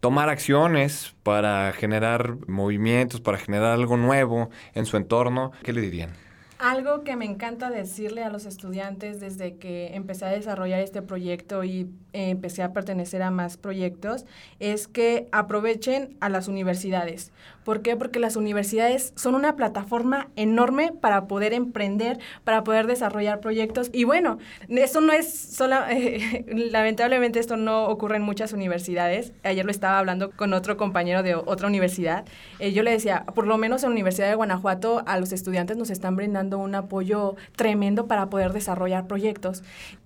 tomar 0.00 0.28
acciones 0.28 1.14
para 1.22 1.72
generar 1.72 2.36
movimientos, 2.46 3.22
para 3.22 3.38
generar 3.38 3.72
algo 3.72 3.96
nuevo 3.96 4.50
en 4.74 4.84
su 4.84 4.98
entorno? 4.98 5.52
¿Qué 5.62 5.72
le 5.72 5.80
dirían? 5.80 6.23
Algo 6.64 7.04
que 7.04 7.14
me 7.14 7.26
encanta 7.26 7.68
decirle 7.68 8.24
a 8.24 8.30
los 8.30 8.46
estudiantes 8.46 9.20
desde 9.20 9.56
que 9.58 9.94
empecé 9.94 10.24
a 10.24 10.30
desarrollar 10.30 10.80
este 10.80 11.02
proyecto 11.02 11.62
y 11.62 11.90
eh, 12.14 12.30
empecé 12.30 12.62
a 12.62 12.72
pertenecer 12.72 13.20
a 13.20 13.30
más 13.30 13.58
proyectos 13.58 14.24
es 14.60 14.88
que 14.88 15.28
aprovechen 15.30 16.16
a 16.20 16.30
las 16.30 16.48
universidades. 16.48 17.32
¿Por 17.64 17.82
qué? 17.82 17.96
Porque 17.96 18.18
las 18.18 18.36
universidades 18.36 19.12
son 19.16 19.34
una 19.34 19.56
plataforma 19.56 20.28
enorme 20.36 20.92
para 20.92 21.26
poder 21.26 21.52
emprender, 21.52 22.18
para 22.44 22.62
poder 22.62 22.86
desarrollar 22.86 23.40
proyectos. 23.40 23.90
Y 23.92 24.04
bueno, 24.04 24.38
eso 24.68 25.00
no 25.00 25.12
es 25.12 25.32
solo, 25.32 25.76
lamentablemente 26.46 27.40
esto 27.40 27.56
no 27.56 27.86
ocurre 27.86 28.16
en 28.16 28.22
muchas 28.22 28.52
universidades. 28.52 29.32
Ayer 29.42 29.64
lo 29.64 29.70
estaba 29.70 29.98
hablando 29.98 30.30
con 30.30 30.52
otro 30.52 30.76
compañero 30.76 31.22
de 31.22 31.34
otra 31.34 31.68
universidad. 31.68 32.24
Eh, 32.58 32.72
yo 32.72 32.82
le 32.82 32.90
decía, 32.90 33.24
por 33.34 33.46
lo 33.46 33.58
menos 33.58 33.82
en 33.82 33.90
la 33.90 33.94
Universidad 33.94 34.28
de 34.28 34.34
Guanajuato 34.34 35.02
a 35.06 35.18
los 35.18 35.32
estudiantes 35.32 35.76
nos 35.76 35.90
están 35.90 36.16
brindando 36.16 36.58
un 36.58 36.74
apoyo 36.74 37.36
tremendo 37.56 38.06
para 38.06 38.28
poder 38.28 38.52
desarrollar 38.52 39.06
proyectos. 39.06 39.62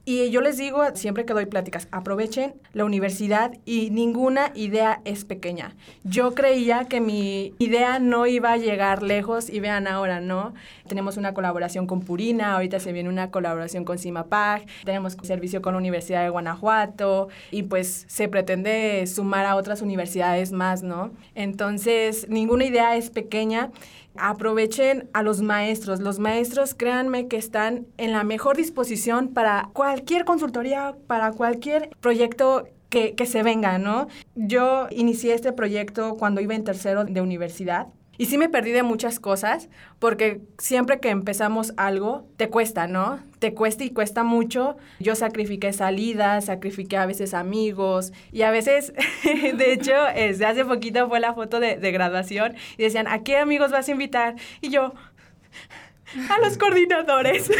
Y 0.08 0.30
yo 0.30 0.40
les 0.40 0.56
digo 0.56 0.82
siempre 0.94 1.26
que 1.26 1.34
doy 1.34 1.44
pláticas, 1.44 1.86
aprovechen 1.90 2.54
la 2.72 2.86
universidad 2.86 3.52
y 3.66 3.90
ninguna 3.90 4.52
idea 4.54 5.02
es 5.04 5.26
pequeña. 5.26 5.76
Yo 6.02 6.34
creía 6.34 6.86
que 6.86 7.02
mi 7.02 7.52
idea 7.58 7.98
no 7.98 8.26
iba 8.26 8.52
a 8.52 8.56
llegar 8.56 9.02
lejos 9.02 9.50
y 9.50 9.60
vean 9.60 9.86
ahora, 9.86 10.22
¿no? 10.22 10.54
Tenemos 10.88 11.18
una 11.18 11.34
colaboración 11.34 11.86
con 11.86 12.00
Purina, 12.00 12.54
ahorita 12.54 12.80
se 12.80 12.94
viene 12.94 13.10
una 13.10 13.30
colaboración 13.30 13.84
con 13.84 13.98
CIMAPAG, 13.98 14.64
tenemos 14.82 15.14
servicio 15.24 15.60
con 15.60 15.74
la 15.74 15.78
Universidad 15.78 16.22
de 16.22 16.30
Guanajuato 16.30 17.28
y 17.50 17.64
pues 17.64 18.06
se 18.08 18.28
pretende 18.28 19.06
sumar 19.06 19.44
a 19.44 19.56
otras 19.56 19.82
universidades 19.82 20.52
más, 20.52 20.82
¿no? 20.82 21.10
Entonces, 21.34 22.30
ninguna 22.30 22.64
idea 22.64 22.96
es 22.96 23.10
pequeña 23.10 23.72
aprovechen 24.20 25.08
a 25.12 25.22
los 25.22 25.40
maestros. 25.40 26.00
Los 26.00 26.18
maestros, 26.18 26.74
créanme 26.74 27.28
que 27.28 27.36
están 27.36 27.86
en 27.96 28.12
la 28.12 28.24
mejor 28.24 28.56
disposición 28.56 29.28
para 29.28 29.70
cualquier 29.72 30.24
consultoría, 30.24 30.96
para 31.06 31.32
cualquier 31.32 31.90
proyecto 32.00 32.68
que, 32.88 33.14
que, 33.14 33.26
se 33.26 33.42
venga, 33.42 33.78
¿no? 33.78 34.08
Yo 34.34 34.86
inicié 34.90 35.34
este 35.34 35.52
proyecto 35.52 36.16
cuando 36.16 36.40
iba 36.40 36.54
en 36.54 36.64
tercero 36.64 37.04
de 37.04 37.20
universidad 37.20 37.88
y 38.18 38.26
sí 38.26 38.36
me 38.36 38.48
perdí 38.48 38.72
de 38.72 38.82
muchas 38.82 39.20
cosas, 39.20 39.68
porque 40.00 40.40
siempre 40.58 40.98
que 40.98 41.08
empezamos 41.08 41.72
algo, 41.76 42.26
te 42.36 42.48
cuesta, 42.48 42.88
¿no? 42.88 43.20
Te 43.38 43.54
cuesta 43.54 43.84
y 43.84 43.90
cuesta 43.90 44.24
mucho. 44.24 44.76
Yo 44.98 45.14
sacrifiqué 45.14 45.72
salidas, 45.72 46.46
sacrifiqué 46.46 46.96
a 46.96 47.06
veces 47.06 47.32
amigos, 47.32 48.12
y 48.32 48.42
a 48.42 48.50
veces, 48.50 48.92
de 49.24 49.72
hecho, 49.72 49.92
desde 50.14 50.46
hace 50.46 50.64
poquito 50.64 51.08
fue 51.08 51.20
la 51.20 51.32
foto 51.32 51.60
de, 51.60 51.76
de 51.76 51.92
graduación, 51.92 52.56
y 52.76 52.82
decían, 52.82 53.06
¿a 53.06 53.22
qué 53.22 53.38
amigos 53.38 53.70
vas 53.70 53.88
a 53.88 53.92
invitar? 53.92 54.34
Y 54.60 54.70
yo... 54.70 54.92
A 56.30 56.38
los 56.40 56.56
coordinadores. 56.56 57.50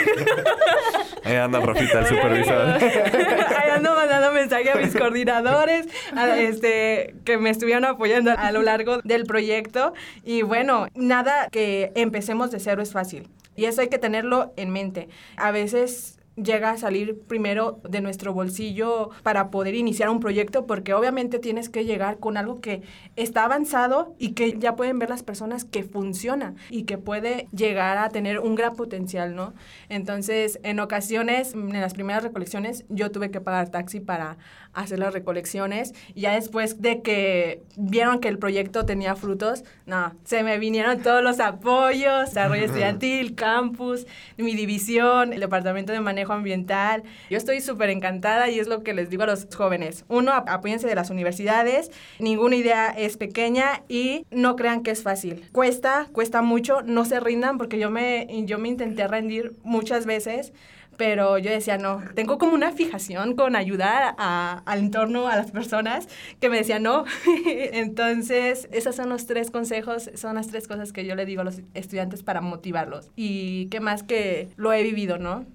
Ahí 1.25 1.37
anda 1.37 1.61
Rafita, 1.61 2.01
el 2.01 2.07
supervisor. 2.07 2.55
Ahí 3.59 3.71
ando 3.71 3.95
mandando 3.95 4.33
mensaje 4.33 4.71
a 4.71 4.77
mis 4.77 4.97
coordinadores, 4.97 5.87
a 6.15 6.37
este, 6.39 7.15
que 7.25 7.39
me 7.39 7.51
estuvieron 7.51 7.85
apoyando 7.85 8.33
a 8.37 8.51
lo 8.53 8.63
largo 8.63 8.99
del 9.05 9.25
proyecto. 9.25 9.93
Y 10.25 10.43
bueno, 10.43 10.89
nada 10.95 11.49
que 11.51 11.93
empecemos 11.95 12.51
de 12.51 12.61
cero 12.61 12.83
es 12.83 12.93
fácil. 12.93 13.29
Y 13.57 13.65
eso 13.65 13.81
hay 13.81 13.89
que 13.89 13.99
tenerlo 13.99 14.53
en 14.57 14.71
mente. 14.71 15.09
A 15.37 15.51
veces 15.51 16.18
llega 16.43 16.71
a 16.71 16.77
salir 16.77 17.19
primero 17.21 17.81
de 17.89 18.01
nuestro 18.01 18.33
bolsillo 18.33 19.11
para 19.23 19.51
poder 19.51 19.75
iniciar 19.75 20.09
un 20.09 20.21
proyecto, 20.21 20.67
porque 20.67 20.95
obviamente 20.95 21.39
tienes 21.39 21.69
que 21.69 21.85
llegar 21.85 22.19
con 22.19 22.37
algo 22.37 22.61
que 22.61 22.83
está 23.17 23.45
avanzado 23.45 24.15
y 24.19 24.33
que 24.33 24.59
ya 24.59 24.77
pueden 24.77 24.99
ver 24.99 25.11
las 25.11 25.23
personas 25.23 25.65
que 25.65 25.83
funciona 25.83 26.55
y 26.71 26.85
que 26.85 26.99
puede 26.99 27.49
llegar 27.53 27.99
a 27.99 28.09
tener 28.09 28.39
un 28.39 28.55
gran 28.55 28.75
potencial, 28.75 29.35
¿no? 29.35 29.55
Entonces, 29.89 30.61
en 30.63 30.81
ocasiones, 30.81 31.55
en 31.55 31.81
las 31.81 31.95
primeras 31.95 32.23
recolecciones, 32.23 32.85
yo 32.89 33.11
tuve 33.11 33.31
que 33.31 33.41
pagar 33.41 33.71
taxi 33.71 34.01
para 34.01 34.39
hacer 34.75 34.99
las 34.99 35.13
recolecciones 35.13 35.95
y 36.15 36.23
ya 36.23 36.35
después 36.35 36.81
de 36.81 37.03
que 37.03 37.63
vieron 37.77 38.21
que 38.21 38.29
el 38.29 38.39
proyecto 38.39 38.85
tenía 38.85 39.17
frutos, 39.17 39.65
no, 39.87 40.15
se 40.25 40.43
me 40.43 40.59
vinieron 40.59 41.03
todos 41.03 41.23
los 41.23 41.41
apoyos, 41.41 42.27
desarrollo 42.31 42.65
estudiantil, 42.65 43.35
campus, 43.35 44.07
mi 44.37 44.55
división, 44.55 45.33
el 45.33 45.41
departamento 45.41 45.93
de 45.93 46.01
manejo 46.01 46.33
ambiental. 46.33 47.03
Yo 47.31 47.37
estoy 47.37 47.61
súper 47.61 47.91
encantada 47.91 48.49
y 48.51 48.59
es 48.59 48.69
lo 48.69 48.83
que 48.83 48.95
les 48.95 49.11
digo 49.11 49.25
a 49.25 49.27
los 49.27 49.49
jóvenes. 49.55 50.05
Uno, 50.09 50.33
apóyense 50.33 50.87
de 50.87 50.95
las 50.95 51.11
universidades, 51.11 51.91
ninguna 52.19 52.57
idea 52.57 52.89
es 52.91 53.17
pequeña 53.17 53.83
y 53.89 54.27
no 54.31 54.57
crean 54.57 54.83
que 54.83 54.91
es 54.91 55.03
fácil. 55.03 55.49
Cuesta, 55.53 56.09
cuesta 56.13 56.43
mucho, 56.43 56.83
no 56.83 57.05
se 57.05 57.21
rindan 57.21 57.59
porque 57.59 57.79
yo 57.79 57.91
me, 57.91 58.27
yo 58.47 58.59
me 58.59 58.69
intenté 58.69 59.07
rendir 59.09 59.55
muchas 59.63 60.07
veces 60.07 60.53
pero 60.99 61.39
yo 61.39 61.51
decía, 61.51 61.79
no, 61.79 62.03
tengo 62.15 62.37
como 62.37 62.53
una 62.53 62.73
fijación 62.73 63.37
con 63.37 63.57
ayudar 63.57 64.15
a, 64.19 64.63
al 64.67 64.81
entorno, 64.81 65.29
a 65.29 65.37
las 65.37 65.53
personas, 65.53 66.09
que 66.41 66.51
me 66.51 66.59
decía 66.59 66.81
no. 66.81 67.05
Entonces, 67.47 68.69
esos 68.73 68.97
son 68.97 69.09
los 69.09 69.25
tres 69.25 69.51
consejos, 69.51 70.11
son 70.15 70.35
las 70.35 70.49
tres 70.49 70.69
cosas 70.69 70.93
que 70.93 71.07
yo 71.07 71.15
le 71.15 71.25
digo 71.25 71.41
a 71.41 71.45
los 71.45 71.63
estudiantes 71.73 72.23
para 72.23 72.41
motivarlos. 72.41 73.13
Y 73.17 73.69
qué 73.69 73.81
más 73.81 74.03
que 74.03 74.51
lo 74.57 74.73
he 74.73 74.83
vivido, 74.83 75.19
¿no? 75.19 75.47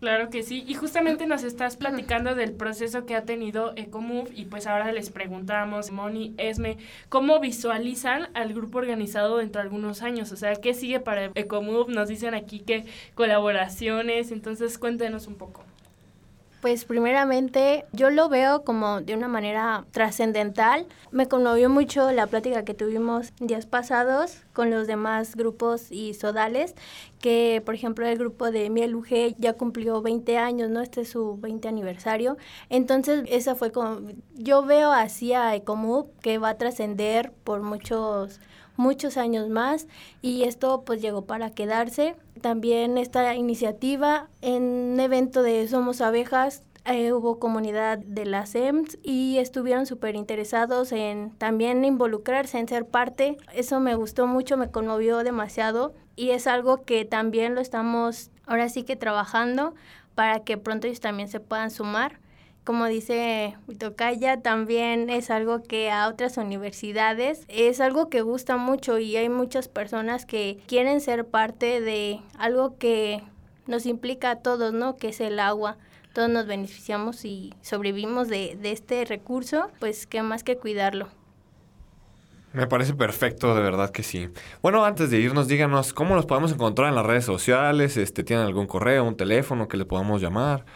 Claro 0.00 0.30
que 0.30 0.44
sí, 0.44 0.64
y 0.68 0.74
justamente 0.74 1.26
nos 1.26 1.42
estás 1.42 1.76
platicando 1.76 2.36
del 2.36 2.52
proceso 2.52 3.04
que 3.04 3.16
ha 3.16 3.24
tenido 3.24 3.72
Ecomove 3.74 4.30
y 4.32 4.44
pues 4.44 4.68
ahora 4.68 4.92
les 4.92 5.10
preguntamos, 5.10 5.90
Moni, 5.90 6.34
Esme, 6.38 6.78
¿cómo 7.08 7.40
visualizan 7.40 8.28
al 8.34 8.54
grupo 8.54 8.78
organizado 8.78 9.38
dentro 9.38 9.60
de 9.60 9.66
algunos 9.66 10.02
años? 10.02 10.30
O 10.30 10.36
sea, 10.36 10.54
¿qué 10.54 10.72
sigue 10.72 11.00
para 11.00 11.32
Ecomove? 11.34 11.92
Nos 11.92 12.08
dicen 12.08 12.34
aquí 12.34 12.60
que 12.60 12.86
colaboraciones, 13.16 14.30
entonces 14.30 14.78
cuéntenos 14.78 15.26
un 15.26 15.34
poco. 15.34 15.64
Pues 16.60 16.84
primeramente 16.84 17.84
yo 17.92 18.10
lo 18.10 18.28
veo 18.28 18.64
como 18.64 19.00
de 19.00 19.14
una 19.14 19.28
manera 19.28 19.84
trascendental. 19.92 20.86
Me 21.12 21.28
conmovió 21.28 21.70
mucho 21.70 22.10
la 22.10 22.26
plática 22.26 22.64
que 22.64 22.74
tuvimos 22.74 23.32
días 23.38 23.66
pasados 23.66 24.42
con 24.52 24.68
los 24.70 24.88
demás 24.88 25.36
grupos 25.36 25.92
y 25.92 26.14
sodales, 26.14 26.74
que 27.20 27.62
por 27.64 27.76
ejemplo 27.76 28.04
el 28.06 28.18
grupo 28.18 28.50
de 28.50 28.70
Miel 28.70 28.96
UG 28.96 29.36
ya 29.38 29.52
cumplió 29.52 30.02
20 30.02 30.36
años, 30.36 30.68
¿no? 30.68 30.80
Este 30.80 31.02
es 31.02 31.10
su 31.10 31.38
20 31.38 31.68
aniversario. 31.68 32.36
Entonces 32.70 33.22
esa 33.28 33.54
fue 33.54 33.70
como, 33.70 34.00
yo 34.34 34.64
veo 34.64 34.90
así 34.90 35.32
a 35.34 35.54
Ecomub 35.54 36.10
que 36.20 36.38
va 36.38 36.50
a 36.50 36.58
trascender 36.58 37.32
por 37.44 37.62
muchos 37.62 38.40
muchos 38.78 39.18
años 39.18 39.50
más 39.50 39.86
y 40.22 40.44
esto 40.44 40.84
pues 40.86 41.02
llegó 41.02 41.26
para 41.26 41.50
quedarse. 41.50 42.16
También 42.40 42.96
esta 42.96 43.34
iniciativa 43.34 44.28
en 44.40 44.62
un 44.94 45.00
evento 45.00 45.42
de 45.42 45.68
Somos 45.68 46.00
Abejas 46.00 46.62
eh, 46.86 47.12
hubo 47.12 47.38
comunidad 47.38 47.98
de 47.98 48.24
las 48.24 48.54
EMS 48.54 48.96
y 49.02 49.36
estuvieron 49.38 49.84
súper 49.84 50.14
interesados 50.14 50.92
en 50.92 51.32
también 51.36 51.84
involucrarse, 51.84 52.58
en 52.58 52.66
ser 52.68 52.86
parte. 52.86 53.36
Eso 53.52 53.78
me 53.78 53.94
gustó 53.94 54.26
mucho, 54.26 54.56
me 54.56 54.70
conmovió 54.70 55.18
demasiado 55.18 55.92
y 56.16 56.30
es 56.30 56.46
algo 56.46 56.84
que 56.84 57.04
también 57.04 57.54
lo 57.54 57.60
estamos 57.60 58.30
ahora 58.46 58.70
sí 58.70 58.84
que 58.84 58.96
trabajando 58.96 59.74
para 60.14 60.40
que 60.40 60.56
pronto 60.56 60.86
ellos 60.86 61.00
también 61.00 61.28
se 61.28 61.40
puedan 61.40 61.70
sumar 61.70 62.20
como 62.68 62.84
dice 62.84 63.56
Tocaya, 63.78 64.42
también 64.42 65.08
es 65.08 65.30
algo 65.30 65.62
que 65.62 65.90
a 65.90 66.06
otras 66.06 66.36
universidades 66.36 67.46
es 67.48 67.80
algo 67.80 68.10
que 68.10 68.20
gusta 68.20 68.58
mucho 68.58 68.98
y 68.98 69.16
hay 69.16 69.30
muchas 69.30 69.68
personas 69.68 70.26
que 70.26 70.58
quieren 70.66 71.00
ser 71.00 71.24
parte 71.24 71.80
de 71.80 72.20
algo 72.38 72.76
que 72.76 73.22
nos 73.66 73.86
implica 73.86 74.32
a 74.32 74.36
todos, 74.42 74.74
¿no? 74.74 74.98
Que 74.98 75.08
es 75.08 75.20
el 75.22 75.40
agua. 75.40 75.78
Todos 76.12 76.28
nos 76.28 76.46
beneficiamos 76.46 77.24
y 77.24 77.54
sobrevivimos 77.62 78.28
de, 78.28 78.58
de 78.60 78.72
este 78.72 79.02
recurso, 79.06 79.70
pues 79.80 80.06
qué 80.06 80.20
más 80.20 80.44
que 80.44 80.58
cuidarlo. 80.58 81.08
Me 82.52 82.66
parece 82.66 82.92
perfecto, 82.92 83.54
de 83.54 83.62
verdad 83.62 83.88
que 83.88 84.02
sí. 84.02 84.28
Bueno, 84.60 84.84
antes 84.84 85.08
de 85.08 85.18
irnos, 85.18 85.48
díganos 85.48 85.94
cómo 85.94 86.14
los 86.14 86.26
podemos 86.26 86.52
encontrar 86.52 86.90
en 86.90 86.96
las 86.96 87.06
redes 87.06 87.24
sociales, 87.24 87.96
este, 87.96 88.24
¿tienen 88.24 88.44
algún 88.44 88.66
correo, 88.66 89.04
un 89.04 89.16
teléfono 89.16 89.68
que 89.68 89.78
le 89.78 89.86
podamos 89.86 90.20
llamar? 90.20 90.66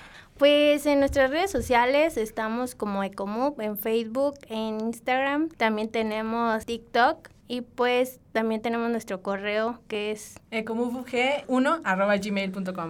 Pues 0.43 0.87
en 0.87 0.99
nuestras 0.99 1.31
redes 1.31 1.53
sociales 1.53 2.17
estamos 2.17 2.75
como 2.75 3.05
Ecomove 3.05 3.65
en 3.65 3.79
Facebook, 3.79 4.35
en 4.49 4.81
Instagram, 4.81 5.51
también 5.51 5.89
tenemos 5.89 6.67
TikTok 6.67 7.29
y 7.47 7.61
pues 7.61 8.19
también 8.33 8.61
tenemos 8.61 8.91
nuestro 8.91 9.23
correo 9.23 9.81
que 9.87 10.11
es 10.11 10.41
ecomuveg1 10.51 11.83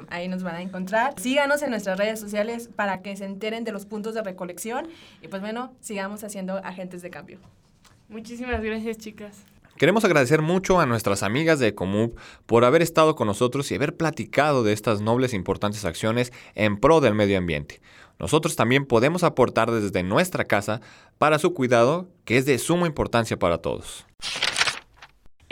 Ahí 0.09 0.29
nos 0.29 0.43
van 0.43 0.55
a 0.55 0.63
encontrar. 0.63 1.21
Síganos 1.21 1.61
en 1.61 1.69
nuestras 1.69 1.99
redes 1.99 2.19
sociales 2.19 2.71
para 2.75 3.03
que 3.03 3.15
se 3.19 3.27
enteren 3.27 3.65
de 3.65 3.73
los 3.73 3.85
puntos 3.85 4.15
de 4.15 4.23
recolección 4.23 4.89
y 5.21 5.29
pues 5.29 5.43
bueno, 5.43 5.75
sigamos 5.83 6.25
haciendo 6.25 6.57
agentes 6.57 7.03
de 7.03 7.11
cambio. 7.11 7.39
Muchísimas 8.09 8.63
gracias, 8.63 8.97
chicas. 8.97 9.45
Queremos 9.83 10.05
agradecer 10.05 10.43
mucho 10.43 10.79
a 10.79 10.87
nuestras 10.87 11.25
amigas 11.25 11.59
de 11.59 11.67
Ecomub 11.67 12.15
por 12.47 12.65
haber 12.65 12.83
estado 12.83 13.17
con 13.17 13.27
nosotros 13.27 13.69
y 13.69 13.75
haber 13.75 13.97
platicado 13.97 14.63
de 14.63 14.73
estas 14.73 15.01
nobles 15.01 15.33
e 15.33 15.37
importantes 15.37 15.85
acciones 15.85 16.33
en 16.55 16.79
pro 16.79 17.01
del 17.01 17.17
medio 17.17 17.37
ambiente. 17.37 17.81
Nosotros 18.17 18.55
también 18.55 18.87
podemos 18.87 19.25
aportar 19.25 19.73
desde 19.73 20.05
nuestra 20.05 20.45
casa 20.45 20.81
para 21.19 21.41
su 21.41 21.53
cuidado, 21.53 22.07
que 22.25 22.39
es 22.39 22.47
de 22.47 22.59
suma 22.59 22.87
importancia 22.87 23.41
para 23.41 23.59
todos. 23.59 24.07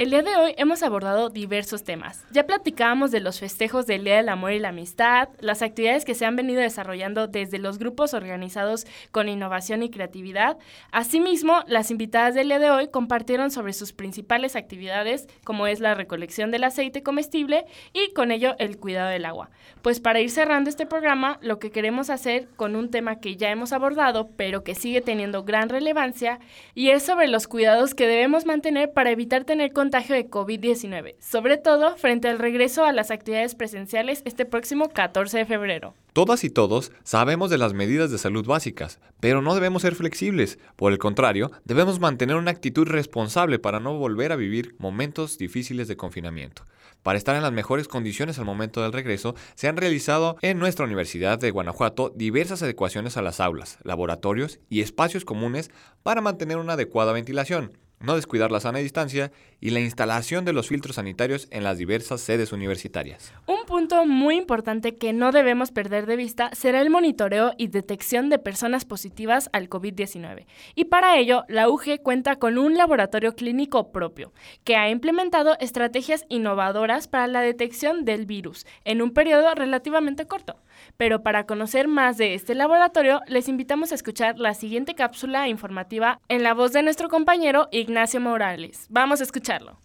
El 0.00 0.08
día 0.08 0.22
de 0.22 0.34
hoy 0.34 0.54
hemos 0.56 0.82
abordado 0.82 1.28
diversos 1.28 1.84
temas. 1.84 2.24
Ya 2.32 2.46
platicábamos 2.46 3.10
de 3.10 3.20
los 3.20 3.38
festejos 3.38 3.86
del 3.86 4.04
Día 4.04 4.16
del 4.16 4.30
Amor 4.30 4.52
y 4.52 4.58
la 4.58 4.70
Amistad, 4.70 5.28
las 5.40 5.60
actividades 5.60 6.06
que 6.06 6.14
se 6.14 6.24
han 6.24 6.36
venido 6.36 6.62
desarrollando 6.62 7.26
desde 7.26 7.58
los 7.58 7.78
grupos 7.78 8.14
organizados 8.14 8.86
con 9.10 9.28
innovación 9.28 9.82
y 9.82 9.90
creatividad. 9.90 10.56
Asimismo, 10.90 11.64
las 11.66 11.90
invitadas 11.90 12.34
del 12.34 12.48
día 12.48 12.58
de 12.58 12.70
hoy 12.70 12.88
compartieron 12.88 13.50
sobre 13.50 13.74
sus 13.74 13.92
principales 13.92 14.56
actividades, 14.56 15.28
como 15.44 15.66
es 15.66 15.80
la 15.80 15.94
recolección 15.94 16.50
del 16.50 16.64
aceite 16.64 17.02
comestible 17.02 17.66
y 17.92 18.14
con 18.14 18.30
ello 18.30 18.54
el 18.58 18.78
cuidado 18.78 19.10
del 19.10 19.26
agua. 19.26 19.50
Pues 19.82 20.00
para 20.00 20.20
ir 20.20 20.30
cerrando 20.30 20.70
este 20.70 20.86
programa, 20.86 21.38
lo 21.42 21.58
que 21.58 21.70
queremos 21.70 22.08
hacer 22.08 22.48
con 22.56 22.74
un 22.74 22.90
tema 22.90 23.20
que 23.20 23.36
ya 23.36 23.50
hemos 23.50 23.74
abordado, 23.74 24.30
pero 24.38 24.64
que 24.64 24.74
sigue 24.74 25.02
teniendo 25.02 25.44
gran 25.44 25.68
relevancia, 25.68 26.40
y 26.74 26.88
es 26.88 27.02
sobre 27.02 27.28
los 27.28 27.46
cuidados 27.46 27.92
que 27.92 28.06
debemos 28.06 28.46
mantener 28.46 28.94
para 28.94 29.10
evitar 29.10 29.44
tener 29.44 29.74
contacto 29.74 29.89
contagio 29.90 30.14
de 30.14 30.31
COVID-19, 30.31 31.16
sobre 31.18 31.57
todo 31.57 31.96
frente 31.96 32.29
al 32.29 32.38
regreso 32.38 32.85
a 32.85 32.92
las 32.92 33.11
actividades 33.11 33.57
presenciales 33.57 34.22
este 34.24 34.44
próximo 34.44 34.88
14 34.88 35.38
de 35.38 35.46
febrero. 35.46 35.94
Todas 36.12 36.44
y 36.44 36.50
todos 36.50 36.92
sabemos 37.03 37.50
de 37.50 37.59
las 37.59 37.74
medidas 37.74 38.12
de 38.12 38.18
salud 38.18 38.46
básicas, 38.46 39.00
pero 39.18 39.42
no 39.42 39.53
debemos 39.53 39.83
ser 39.83 39.96
flexibles. 39.96 40.61
Por 40.76 40.92
el 40.92 40.98
contrario, 40.98 41.50
debemos 41.64 41.98
mantener 41.98 42.37
una 42.37 42.53
actitud 42.53 42.87
responsable 42.87 43.59
para 43.59 43.81
no 43.81 43.98
volver 43.98 44.31
a 44.31 44.37
vivir 44.37 44.76
momentos 44.79 45.38
difíciles 45.38 45.88
de 45.88 45.96
confinamiento. 45.96 46.66
Para 47.03 47.18
estar 47.18 47.35
en 47.35 47.42
las 47.42 47.50
mejores 47.50 47.88
condiciones 47.88 48.38
al 48.38 48.44
momento 48.44 48.83
del 48.83 48.92
regreso, 48.92 49.35
se 49.57 49.66
han 49.66 49.76
realizado 49.76 50.37
en 50.40 50.61
nuestra 50.61 50.85
Universidad 50.85 51.40
de 51.40 51.50
Guanajuato 51.50 52.12
diversas 52.14 52.62
adecuaciones 52.62 53.16
a 53.16 53.22
las 53.22 53.40
aulas, 53.40 53.79
laboratorios 53.83 54.61
y 54.68 54.83
espacios 54.83 55.24
comunes 55.24 55.72
para 56.05 56.20
mantener 56.20 56.59
una 56.59 56.74
adecuada 56.74 57.12
ventilación 57.12 57.72
no 58.00 58.16
descuidar 58.16 58.50
la 58.50 58.60
sana 58.60 58.78
distancia 58.78 59.30
y 59.60 59.70
la 59.70 59.80
instalación 59.80 60.46
de 60.46 60.54
los 60.54 60.68
filtros 60.68 60.96
sanitarios 60.96 61.48
en 61.50 61.64
las 61.64 61.76
diversas 61.76 62.22
sedes 62.22 62.50
universitarias. 62.50 63.32
Un 63.46 63.66
punto 63.66 64.06
muy 64.06 64.36
importante 64.36 64.96
que 64.96 65.12
no 65.12 65.32
debemos 65.32 65.70
perder 65.70 66.06
de 66.06 66.16
vista 66.16 66.50
será 66.54 66.80
el 66.80 66.88
monitoreo 66.88 67.52
y 67.58 67.68
detección 67.68 68.30
de 68.30 68.38
personas 68.38 68.86
positivas 68.86 69.50
al 69.52 69.68
COVID-19. 69.68 70.46
Y 70.74 70.86
para 70.86 71.18
ello, 71.18 71.44
la 71.48 71.68
UG 71.68 72.02
cuenta 72.02 72.36
con 72.36 72.56
un 72.56 72.76
laboratorio 72.78 73.34
clínico 73.34 73.92
propio, 73.92 74.32
que 74.64 74.76
ha 74.76 74.88
implementado 74.88 75.58
estrategias 75.60 76.24
innovadoras 76.30 77.06
para 77.06 77.26
la 77.26 77.42
detección 77.42 78.06
del 78.06 78.24
virus 78.24 78.66
en 78.84 79.02
un 79.02 79.12
periodo 79.12 79.54
relativamente 79.54 80.26
corto. 80.26 80.56
Pero 80.96 81.22
para 81.22 81.44
conocer 81.44 81.86
más 81.86 82.16
de 82.16 82.34
este 82.34 82.54
laboratorio, 82.54 83.20
les 83.26 83.48
invitamos 83.48 83.92
a 83.92 83.94
escuchar 83.94 84.38
la 84.38 84.54
siguiente 84.54 84.94
cápsula 84.94 85.48
informativa 85.48 86.18
en 86.28 86.42
la 86.42 86.54
voz 86.54 86.72
de 86.72 86.82
nuestro 86.82 87.10
compañero 87.10 87.68
Ignacio 87.70 87.89
Morales. 88.20 88.87
Vamos 88.88 89.20
a 89.20 89.24
escucharlo. 89.24 89.81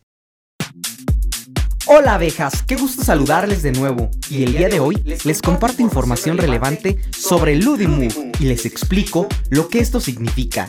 Hola 1.88 2.16
abejas, 2.16 2.64
qué 2.64 2.76
gusto 2.76 3.04
saludarles 3.04 3.62
de 3.62 3.72
nuevo. 3.72 4.10
Y 4.30 4.44
el 4.44 4.58
día 4.58 4.70
de 4.70 4.80
hoy 4.80 4.96
les 5.24 5.42
comparto 5.42 5.82
información 5.82 6.38
relevante 6.38 7.00
sobre 7.12 7.54
el 7.54 7.60
Ludimu 7.60 8.08
y 8.40 8.46
les 8.46 8.66
explico 8.66 9.28
lo 9.50 9.68
que 9.68 9.80
esto 9.80 10.00
significa 10.00 10.68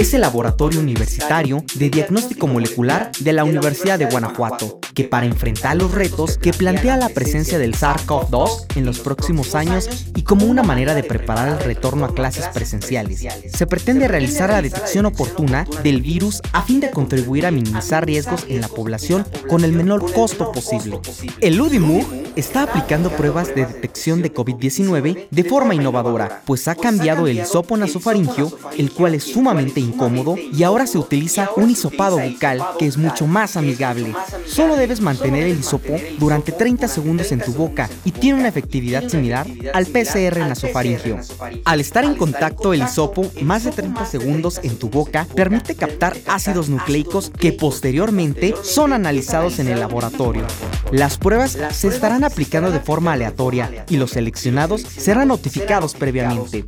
es 0.00 0.14
el 0.14 0.22
laboratorio 0.22 0.80
universitario 0.80 1.62
de 1.74 1.90
diagnóstico 1.90 2.46
molecular 2.46 3.12
de 3.20 3.34
la 3.34 3.44
Universidad 3.44 3.98
de 3.98 4.06
Guanajuato, 4.06 4.78
que 5.00 5.08
para 5.08 5.24
enfrentar 5.24 5.78
los 5.78 5.92
retos 5.92 6.36
que 6.36 6.52
plantea 6.52 6.98
la 6.98 7.08
presencia 7.08 7.58
del 7.58 7.74
SARS-CoV-2 7.74 8.76
en 8.76 8.84
los 8.84 8.98
próximos 8.98 9.54
años 9.54 9.88
y 10.14 10.22
como 10.22 10.44
una 10.44 10.62
manera 10.62 10.94
de 10.94 11.02
preparar 11.02 11.48
el 11.48 11.64
retorno 11.64 12.04
a 12.04 12.14
clases 12.14 12.48
presenciales, 12.48 13.26
se 13.50 13.66
pretende 13.66 14.08
realizar 14.08 14.50
la 14.50 14.60
detección 14.60 15.06
oportuna 15.06 15.64
del 15.82 16.02
virus 16.02 16.42
a 16.52 16.60
fin 16.60 16.80
de 16.80 16.90
contribuir 16.90 17.46
a 17.46 17.50
minimizar 17.50 18.04
riesgos 18.04 18.44
en 18.48 18.60
la 18.60 18.68
población 18.68 19.24
con 19.48 19.64
el 19.64 19.72
menor 19.72 20.12
costo 20.12 20.52
posible. 20.52 21.00
El 21.40 21.58
UDIMU 21.58 22.04
está 22.36 22.64
aplicando 22.64 23.08
pruebas 23.10 23.54
de 23.54 23.64
detección 23.64 24.20
de 24.20 24.34
COVID-19 24.34 25.28
de 25.30 25.44
forma 25.44 25.74
innovadora, 25.74 26.42
pues 26.44 26.68
ha 26.68 26.74
cambiado 26.74 27.26
el 27.26 27.38
hisopo 27.38 27.78
nasofaringio, 27.78 28.52
el 28.76 28.92
cual 28.92 29.14
es 29.14 29.24
sumamente 29.24 29.80
incómodo, 29.80 30.36
y 30.36 30.62
ahora 30.62 30.86
se 30.86 30.98
utiliza 30.98 31.48
un 31.56 31.70
hisopado 31.70 32.18
bucal 32.18 32.62
que 32.78 32.86
es 32.86 32.98
mucho 32.98 33.26
más 33.26 33.56
amigable. 33.56 34.14
Solo 34.46 34.76
debe 34.76 34.89
debes 34.90 35.04
mantener 35.04 35.44
el 35.44 35.60
hisopo 35.60 35.94
durante 36.18 36.50
30 36.50 36.88
segundos 36.88 37.30
en 37.30 37.40
tu 37.40 37.52
boca 37.52 37.88
y 38.04 38.10
tiene 38.10 38.40
una 38.40 38.48
efectividad 38.48 39.08
similar 39.08 39.46
al 39.72 39.86
PCR 39.86 40.38
nasofaringeo. 40.38 41.20
Al 41.64 41.80
estar 41.80 42.04
en 42.04 42.16
contacto 42.16 42.74
el 42.74 42.82
hisopo 42.82 43.24
más 43.40 43.62
de 43.62 43.70
30 43.70 44.04
segundos 44.04 44.58
en 44.64 44.76
tu 44.80 44.90
boca 44.90 45.28
permite 45.36 45.76
captar 45.76 46.16
ácidos 46.26 46.68
nucleicos 46.68 47.30
que 47.30 47.52
posteriormente 47.52 48.56
son 48.64 48.92
analizados 48.92 49.60
en 49.60 49.68
el 49.68 49.78
laboratorio. 49.78 50.44
Las 50.90 51.18
pruebas 51.18 51.56
se 51.70 51.86
estarán 51.86 52.24
aplicando 52.24 52.72
de 52.72 52.80
forma 52.80 53.12
aleatoria 53.12 53.84
y 53.88 53.96
los 53.96 54.10
seleccionados 54.10 54.82
serán 54.82 55.28
notificados 55.28 55.94
previamente. 55.94 56.64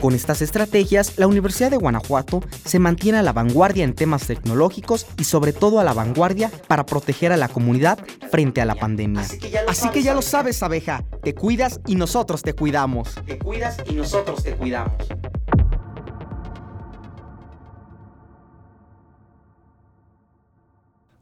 Con 0.00 0.14
estas 0.14 0.42
estrategias, 0.42 1.14
la 1.16 1.26
Universidad 1.26 1.72
de 1.72 1.76
Guanajuato 1.76 2.40
se 2.64 2.78
mantiene 2.78 3.18
a 3.18 3.22
la 3.24 3.32
vanguardia 3.32 3.82
en 3.82 3.94
temas 3.94 4.28
tecnológicos 4.28 5.06
y 5.18 5.24
sobre 5.24 5.52
todo 5.52 5.80
a 5.80 5.84
la 5.84 5.92
vanguardia 5.92 6.52
para 6.68 6.86
proteger 6.86 7.32
a 7.32 7.36
la 7.36 7.48
comunidad 7.54 8.04
frente 8.30 8.60
a 8.60 8.66
la 8.66 8.74
pandemia. 8.74 9.22
Así 9.66 9.88
que 9.88 10.02
ya 10.02 10.12
lo 10.12 10.20
sabes, 10.20 10.62
abeja, 10.62 11.04
te 11.22 11.34
cuidas 11.34 11.80
y 11.86 11.94
nosotros 11.94 12.42
te 12.42 12.52
cuidamos. 12.52 13.14
Te 13.24 13.38
cuidas 13.38 13.78
y 13.88 13.94
nosotros 13.94 14.42
te 14.42 14.54
cuidamos. 14.54 14.92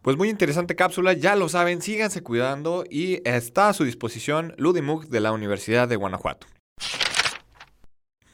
Pues 0.02 0.16
muy 0.16 0.30
interesante 0.30 0.74
cápsula, 0.74 1.12
ya 1.12 1.36
lo 1.36 1.48
saben, 1.48 1.80
síganse 1.80 2.24
cuidando 2.24 2.84
y 2.90 3.20
está 3.24 3.68
a 3.68 3.72
su 3.72 3.84
disposición 3.84 4.52
Ludimug 4.58 5.06
de 5.06 5.20
la 5.20 5.30
Universidad 5.30 5.86
de 5.86 5.94
Guanajuato. 5.94 6.48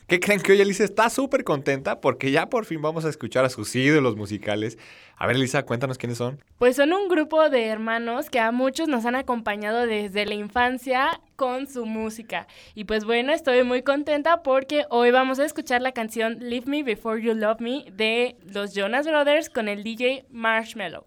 ¿Qué 0.08 0.20
creen 0.20 0.40
que 0.40 0.52
hoy 0.52 0.60
Elisa 0.62 0.84
está 0.84 1.10
súper 1.10 1.44
contenta? 1.44 2.00
Porque 2.00 2.30
ya 2.30 2.48
por 2.48 2.64
fin 2.64 2.80
vamos 2.80 3.04
a 3.04 3.10
escuchar 3.10 3.44
a 3.44 3.50
sus 3.50 3.76
ídolos 3.76 4.16
musicales. 4.16 4.78
A 5.18 5.26
ver, 5.26 5.36
Elisa, 5.36 5.66
cuéntanos 5.66 5.98
quiénes 5.98 6.16
son. 6.16 6.42
Pues 6.56 6.76
son 6.76 6.94
un 6.94 7.08
grupo 7.08 7.50
de 7.50 7.66
hermanos 7.66 8.30
que 8.30 8.40
a 8.40 8.50
muchos 8.50 8.88
nos 8.88 9.04
han 9.04 9.16
acompañado 9.16 9.86
desde 9.86 10.24
la 10.24 10.32
infancia 10.32 11.20
con 11.36 11.66
su 11.66 11.84
música. 11.84 12.46
Y 12.74 12.84
pues 12.84 13.04
bueno, 13.04 13.34
estoy 13.34 13.64
muy 13.64 13.82
contenta 13.82 14.42
porque 14.42 14.86
hoy 14.88 15.10
vamos 15.10 15.40
a 15.40 15.44
escuchar 15.44 15.82
la 15.82 15.92
canción 15.92 16.38
Leave 16.40 16.64
Me 16.64 16.82
Before 16.82 17.22
You 17.22 17.34
Love 17.34 17.60
Me 17.60 17.84
de 17.92 18.36
los 18.46 18.72
Jonas 18.74 19.06
Brothers 19.06 19.50
con 19.50 19.68
el 19.68 19.84
DJ 19.84 20.24
Marshmallow. 20.30 21.04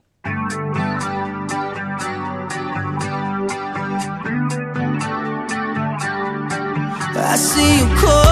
I 7.24 7.36
see 7.36 7.80
you 7.80 7.88
calling. 8.00 8.31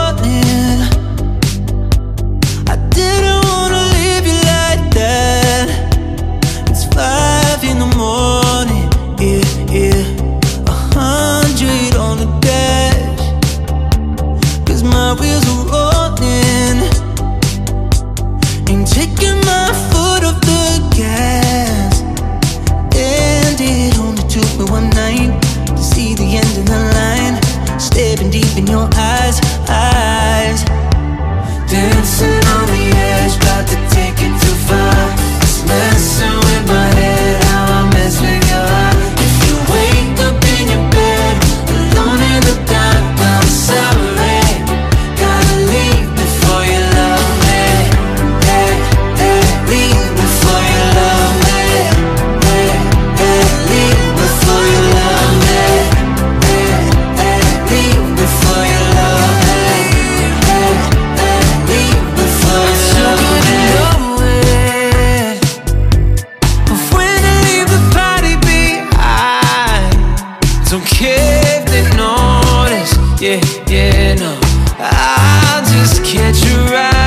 Your 28.69 28.87
eyes. 28.93 29.08
window 73.99 74.39
I 74.79 75.61
just 75.71 76.03
catch 76.05 76.39
you 76.45 76.57
right. 76.73 76.98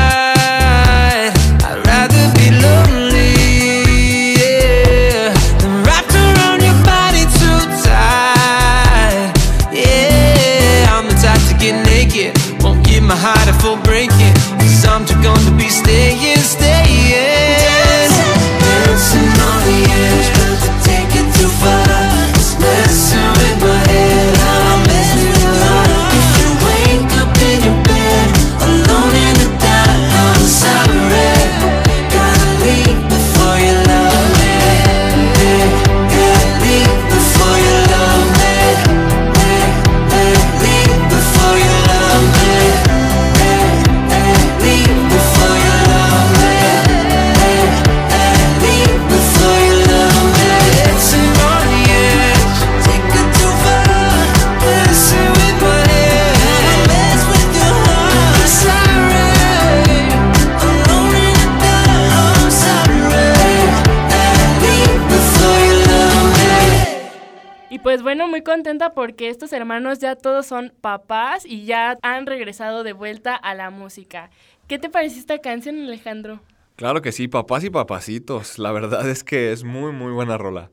Contenta 68.62 68.90
porque 68.90 69.28
estos 69.28 69.52
hermanos 69.52 69.98
ya 69.98 70.14
todos 70.14 70.46
son 70.46 70.72
papás 70.80 71.44
y 71.44 71.64
ya 71.64 71.98
han 72.00 72.26
regresado 72.26 72.84
de 72.84 72.92
vuelta 72.92 73.34
a 73.34 73.54
la 73.54 73.70
música. 73.70 74.30
¿Qué 74.68 74.78
te 74.78 74.88
pareció 74.88 75.18
esta 75.18 75.40
canción, 75.40 75.80
Alejandro? 75.80 76.38
Claro 76.76 77.02
que 77.02 77.10
sí, 77.10 77.26
papás 77.26 77.64
y 77.64 77.70
papacitos. 77.70 78.60
La 78.60 78.70
verdad 78.70 79.08
es 79.10 79.24
que 79.24 79.50
es 79.50 79.64
muy, 79.64 79.90
muy 79.90 80.12
buena 80.12 80.38
rola. 80.38 80.70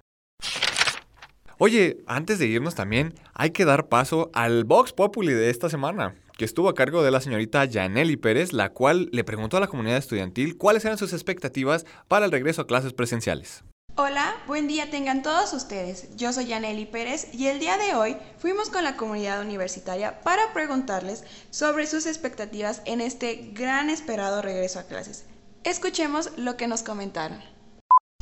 Oye, 1.58 1.98
antes 2.06 2.38
de 2.38 2.46
irnos 2.46 2.76
también, 2.76 3.16
hay 3.34 3.50
que 3.50 3.66
dar 3.66 3.88
paso 3.88 4.30
al 4.36 4.66
Vox 4.66 4.94
Populi 4.94 5.34
de 5.34 5.50
esta 5.50 5.68
semana, 5.68 6.14
que 6.38 6.46
estuvo 6.46 6.70
a 6.70 6.76
cargo 6.76 7.02
de 7.02 7.10
la 7.10 7.22
señorita 7.22 7.66
Yaneli 7.66 8.18
Pérez, 8.18 8.54
la 8.54 8.70
cual 8.70 9.10
le 9.12 9.24
preguntó 9.24 9.58
a 9.58 9.62
la 9.62 9.68
comunidad 9.68 9.98
estudiantil 9.98 10.58
cuáles 10.58 10.86
eran 10.86 11.00
sus 11.00 11.12
expectativas 11.12 11.88
para 12.08 12.28
el 12.28 12.32
regreso 12.32 12.62
a 12.62 12.68
clases 12.68 12.94
presenciales. 12.94 13.64
Hola, 14.02 14.34
buen 14.48 14.70
día 14.70 14.90
tengan 14.90 15.24
todos 15.24 15.52
ustedes. 15.52 16.16
Yo 16.16 16.32
soy 16.32 16.46
Yaneli 16.46 16.86
Pérez 16.86 17.34
y 17.34 17.48
el 17.48 17.60
día 17.60 17.78
de 17.78 17.96
hoy 17.96 18.16
fuimos 18.38 18.70
con 18.70 18.86
la 18.86 18.96
comunidad 18.96 19.42
universitaria 19.42 20.22
para 20.22 20.54
preguntarles 20.54 21.26
sobre 21.50 21.86
sus 21.86 22.06
expectativas 22.06 22.82
en 22.86 23.02
este 23.02 23.52
gran 23.52 23.90
esperado 23.90 24.42
regreso 24.42 24.80
a 24.80 24.84
clases. 24.84 25.26
Escuchemos 25.66 26.32
lo 26.38 26.56
que 26.56 26.68
nos 26.68 26.82
comentaron. 26.82 27.42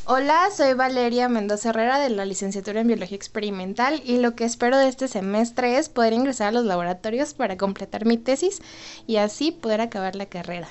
Hola, 0.05 0.49
soy 0.51 0.73
Valeria 0.73 1.29
Mendoza 1.29 1.69
Herrera 1.69 1.99
de 1.99 2.09
la 2.09 2.25
licenciatura 2.25 2.81
en 2.81 2.87
Biología 2.87 3.15
Experimental 3.15 4.01
y 4.03 4.17
lo 4.17 4.33
que 4.33 4.45
espero 4.45 4.79
de 4.79 4.87
este 4.87 5.07
semestre 5.07 5.77
es 5.77 5.89
poder 5.89 6.13
ingresar 6.13 6.47
a 6.47 6.53
los 6.53 6.65
laboratorios 6.65 7.35
para 7.35 7.55
completar 7.55 8.03
mi 8.03 8.17
tesis 8.17 8.63
y 9.05 9.17
así 9.17 9.51
poder 9.51 9.81
acabar 9.81 10.15
la 10.15 10.25
carrera. 10.25 10.69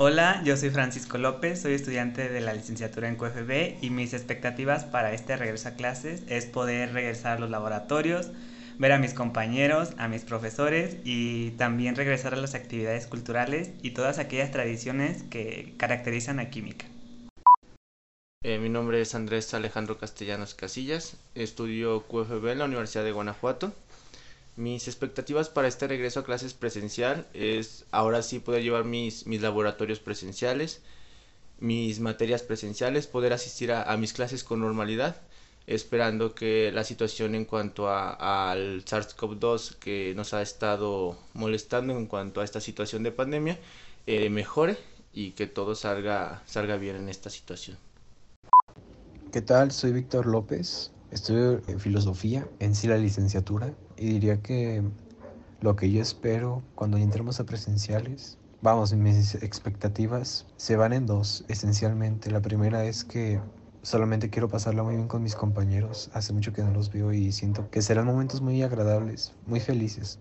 Hola, 0.00 0.40
yo 0.44 0.56
soy 0.56 0.70
Francisco 0.70 1.18
López, 1.18 1.60
soy 1.60 1.72
estudiante 1.74 2.28
de 2.28 2.40
la 2.40 2.54
licenciatura 2.54 3.08
en 3.08 3.16
QFB 3.16 3.82
y 3.82 3.90
mis 3.90 4.14
expectativas 4.14 4.84
para 4.84 5.12
este 5.12 5.36
regreso 5.36 5.70
a 5.70 5.72
clases 5.72 6.22
es 6.28 6.46
poder 6.46 6.92
regresar 6.92 7.36
a 7.36 7.40
los 7.40 7.50
laboratorios, 7.50 8.30
ver 8.78 8.92
a 8.92 9.00
mis 9.00 9.12
compañeros, 9.12 9.94
a 9.98 10.06
mis 10.06 10.22
profesores 10.22 10.98
y 11.02 11.50
también 11.58 11.96
regresar 11.96 12.32
a 12.32 12.36
las 12.36 12.54
actividades 12.54 13.08
culturales 13.08 13.72
y 13.82 13.90
todas 13.90 14.20
aquellas 14.20 14.52
tradiciones 14.52 15.24
que 15.24 15.74
caracterizan 15.78 16.38
a 16.38 16.48
Química. 16.48 16.86
Eh, 18.44 18.60
mi 18.60 18.68
nombre 18.68 19.00
es 19.00 19.16
Andrés 19.16 19.52
Alejandro 19.52 19.98
Castellanos 19.98 20.54
Casillas, 20.54 21.16
estudio 21.34 22.06
QFB 22.06 22.46
en 22.50 22.58
la 22.60 22.66
Universidad 22.66 23.02
de 23.02 23.10
Guanajuato. 23.10 23.72
Mis 24.58 24.88
expectativas 24.88 25.48
para 25.48 25.68
este 25.68 25.86
regreso 25.86 26.18
a 26.18 26.24
clases 26.24 26.52
presencial 26.52 27.28
es 27.32 27.86
ahora 27.92 28.22
sí 28.22 28.40
poder 28.40 28.64
llevar 28.64 28.84
mis, 28.84 29.24
mis 29.24 29.40
laboratorios 29.40 30.00
presenciales, 30.00 30.80
mis 31.60 32.00
materias 32.00 32.42
presenciales, 32.42 33.06
poder 33.06 33.32
asistir 33.32 33.70
a, 33.70 33.96
mis 33.98 34.12
clases 34.12 34.42
con 34.42 34.58
normalidad, 34.58 35.20
esperando 35.68 36.34
que 36.34 36.72
la 36.72 36.82
situación 36.82 37.36
en 37.36 37.44
cuanto 37.44 37.88
a, 37.88 38.50
al 38.50 38.84
SARS-CoV-2 38.84 39.76
que 39.76 40.12
nos 40.16 40.34
ha 40.34 40.42
estado 40.42 41.16
molestando 41.34 41.96
en 41.96 42.06
cuanto 42.06 42.40
a 42.40 42.44
esta 42.44 42.60
situación 42.60 43.04
de 43.04 43.12
pandemia 43.12 43.60
eh, 44.08 44.28
mejore 44.28 44.76
y 45.12 45.30
que 45.30 45.46
todo 45.46 45.76
salga, 45.76 46.42
salga 46.46 46.78
bien 46.78 46.96
en 46.96 47.08
esta 47.08 47.30
situación. 47.30 47.78
¿Qué 49.30 49.40
tal? 49.40 49.70
Soy 49.70 49.92
Víctor 49.92 50.26
López, 50.26 50.90
estudio 51.12 51.62
en 51.68 51.78
filosofía, 51.78 52.48
en 52.58 52.74
sí 52.74 52.88
la 52.88 52.96
licenciatura, 52.96 53.72
y 53.98 54.06
diría 54.12 54.40
que 54.40 54.82
lo 55.60 55.76
que 55.76 55.90
yo 55.90 56.00
espero 56.00 56.62
cuando 56.74 56.96
entremos 56.96 57.40
a 57.40 57.44
presenciales, 57.44 58.38
vamos, 58.62 58.92
mis 58.94 59.34
expectativas 59.36 60.46
se 60.56 60.76
van 60.76 60.92
en 60.92 61.06
dos, 61.06 61.44
esencialmente. 61.48 62.30
La 62.30 62.40
primera 62.40 62.84
es 62.84 63.04
que 63.04 63.40
solamente 63.82 64.30
quiero 64.30 64.48
pasarla 64.48 64.82
muy 64.82 64.94
bien 64.94 65.08
con 65.08 65.22
mis 65.22 65.34
compañeros, 65.34 66.10
hace 66.12 66.32
mucho 66.32 66.52
que 66.52 66.62
no 66.62 66.70
los 66.72 66.92
veo 66.92 67.12
y 67.12 67.32
siento 67.32 67.68
que 67.70 67.82
serán 67.82 68.06
momentos 68.06 68.40
muy 68.40 68.62
agradables, 68.62 69.34
muy 69.46 69.60
felices, 69.60 70.20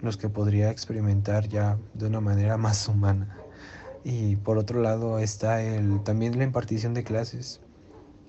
los 0.00 0.16
que 0.16 0.28
podría 0.28 0.70
experimentar 0.70 1.48
ya 1.48 1.78
de 1.94 2.06
una 2.06 2.20
manera 2.20 2.56
más 2.58 2.88
humana. 2.88 3.38
Y 4.02 4.36
por 4.36 4.58
otro 4.58 4.82
lado 4.82 5.18
está 5.18 5.62
el, 5.62 6.02
también 6.02 6.38
la 6.38 6.44
impartición 6.44 6.94
de 6.94 7.04
clases 7.04 7.60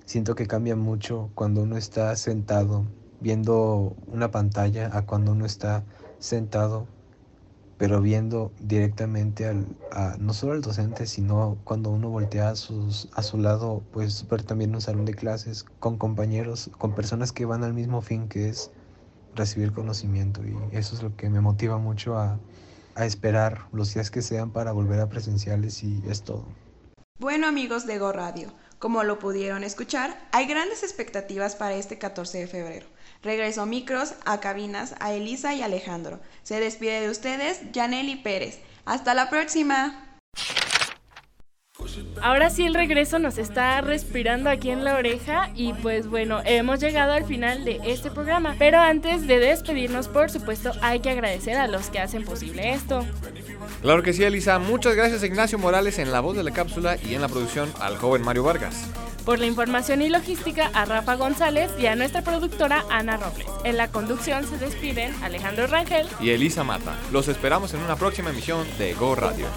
siento 0.06 0.36
que 0.36 0.48
cambia 0.48 0.76
mucho 0.76 1.30
cuando 1.36 1.62
uno 1.64 1.78
está 1.78 2.16
sentado 2.16 2.86
viendo 3.20 3.96
una 4.08 4.32
pantalla 4.32 4.90
a 4.94 5.06
cuando 5.06 5.32
uno 5.32 5.46
está 5.46 5.84
sentado 6.20 6.88
pero 7.78 8.02
viendo 8.02 8.52
directamente 8.60 9.46
al, 9.46 9.68
a, 9.92 10.16
no 10.20 10.34
solo 10.34 10.54
al 10.54 10.62
docente, 10.62 11.06
sino 11.06 11.58
cuando 11.64 11.92
uno 11.92 12.10
voltea 12.10 12.50
a, 12.50 12.56
sus, 12.56 13.08
a 13.14 13.22
su 13.22 13.38
lado, 13.38 13.84
pues 13.92 14.28
ver 14.28 14.44
también 14.44 14.74
un 14.74 14.82
salón 14.82 15.06
de 15.06 15.14
clases 15.14 15.64
con 15.80 15.98
compañeros, 15.98 16.72
con 16.78 16.96
personas 16.96 17.32
que 17.32 17.46
van 17.46 17.64
al 17.64 17.74
mismo 17.74 18.02
fin 18.02 18.28
que 18.28 18.50
es 18.50 18.72
recibir 19.36 19.72
conocimiento 19.72 20.42
y 20.44 20.58
eso 20.76 20.96
es 20.96 21.04
lo 21.04 21.16
que 21.16 21.30
me 21.30 21.40
motiva 21.40 21.78
mucho 21.78 22.18
a, 22.18 22.40
a 22.96 23.06
esperar 23.06 23.68
los 23.72 23.94
días 23.94 24.10
que 24.10 24.24
sean 24.24 24.50
para 24.50 24.72
volver 24.72 25.00
a 25.00 25.10
presenciales 25.10 25.84
y 25.84 26.02
es 26.10 26.24
todo. 26.24 26.46
Bueno 27.20 27.48
amigos 27.48 27.86
de 27.86 28.00
Go 28.00 28.12
Radio, 28.12 28.52
como 28.80 29.04
lo 29.04 29.20
pudieron 29.20 29.64
escuchar, 29.64 30.20
hay 30.32 30.48
grandes 30.48 30.82
expectativas 30.82 31.56
para 31.56 31.76
este 31.76 32.00
14 32.00 32.40
de 32.40 32.48
febrero. 32.48 32.88
Regreso 33.24 33.66
micros 33.66 34.14
a 34.26 34.40
cabinas 34.40 34.96
a 35.00 35.14
Elisa 35.14 35.54
y 35.54 35.62
Alejandro. 35.62 36.20
Se 36.44 36.60
despide 36.60 37.02
de 37.02 37.10
ustedes 37.10 37.62
Janely 37.74 38.18
Pérez. 38.18 38.60
Hasta 38.86 39.14
la 39.14 39.30
próxima. 39.30 40.04
Ahora 42.22 42.50
sí 42.50 42.66
el 42.66 42.74
regreso 42.74 43.20
nos 43.20 43.38
está 43.38 43.82
respirando 43.82 44.50
aquí 44.50 44.72
en 44.72 44.84
la 44.84 44.96
oreja 44.96 45.52
y 45.56 45.74
pues 45.74 46.08
bueno, 46.08 46.42
hemos 46.46 46.80
llegado 46.80 47.14
al 47.14 47.26
final 47.26 47.66
de 47.66 47.80
este 47.86 48.10
programa. 48.10 48.56
Pero 48.58 48.80
antes 48.80 49.28
de 49.28 49.40
despedirnos, 49.40 50.08
por 50.08 50.30
supuesto, 50.30 50.72
hay 50.82 51.00
que 51.00 51.12
agradecer 51.12 51.58
a 51.58 51.68
los 51.68 51.90
que 51.90 52.00
hacen 52.00 52.26
posible 52.26 52.74
esto. 52.74 53.06
Claro 53.82 54.02
que 54.02 54.14
sí, 54.14 54.24
Elisa. 54.24 54.58
Muchas 54.60 54.96
gracias 54.96 55.24
Ignacio 55.24 55.60
Morales 55.60 56.00
en 56.00 56.12
la 56.12 56.20
voz 56.20 56.36
de 56.36 56.44
la 56.44 56.52
cápsula 56.52 56.98
y 56.98 57.14
en 57.14 57.22
la 57.22 57.28
producción 57.28 57.72
al 57.80 57.98
joven 57.98 58.24
Mario 58.24 58.44
Vargas. 58.44 58.90
Por 59.28 59.40
la 59.40 59.46
información 59.46 60.02
y 60.02 60.08
logística 60.08 60.72
a 60.74 60.86
Rafa 60.86 61.16
González 61.16 61.70
y 61.78 61.88
a 61.88 61.98
nuestra 61.98 62.22
productora 62.22 62.86
Ana 62.90 63.18
Robles. 63.18 63.46
En 63.66 63.76
la 63.76 63.90
conducción 63.90 64.48
se 64.48 64.58
despiden 64.58 65.14
Alejandro 65.22 65.68
Rangel 65.68 66.08
y 66.22 66.30
Elisa 66.30 66.64
Mata. 66.64 66.96
Los 67.12 67.28
esperamos 67.28 67.74
en 67.74 67.82
una 67.82 67.98
próxima 67.98 68.30
emisión 68.30 68.66
de 68.78 68.94
Go 68.94 69.16
Radio. 69.16 69.48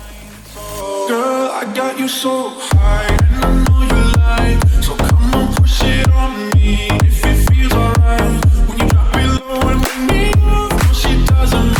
Girl, 1.06 1.52
I 1.52 1.66
got 1.72 1.96
you 1.96 2.08
so 2.08 2.50
high, 2.72 3.06
and 3.06 3.44
I 3.44 3.64
know 3.64 3.82
you 3.84 3.94
like. 4.18 4.58
So 4.82 4.96
come 4.96 5.34
on, 5.34 5.54
push 5.54 5.84
it 5.84 6.08
on 6.14 6.50
me 6.50 6.88
if 7.04 7.24
it 7.24 7.48
feels 7.48 7.72
alright. 7.72 8.44
When 8.66 8.76
you 8.76 8.88
drop 8.88 9.14
it 9.14 9.40
low 9.46 9.68
and 9.70 9.80
bring 9.80 10.06
me 10.08 10.30
up, 10.32 10.72
no, 10.72 10.92
she 10.92 11.24
doesn't 11.26 11.79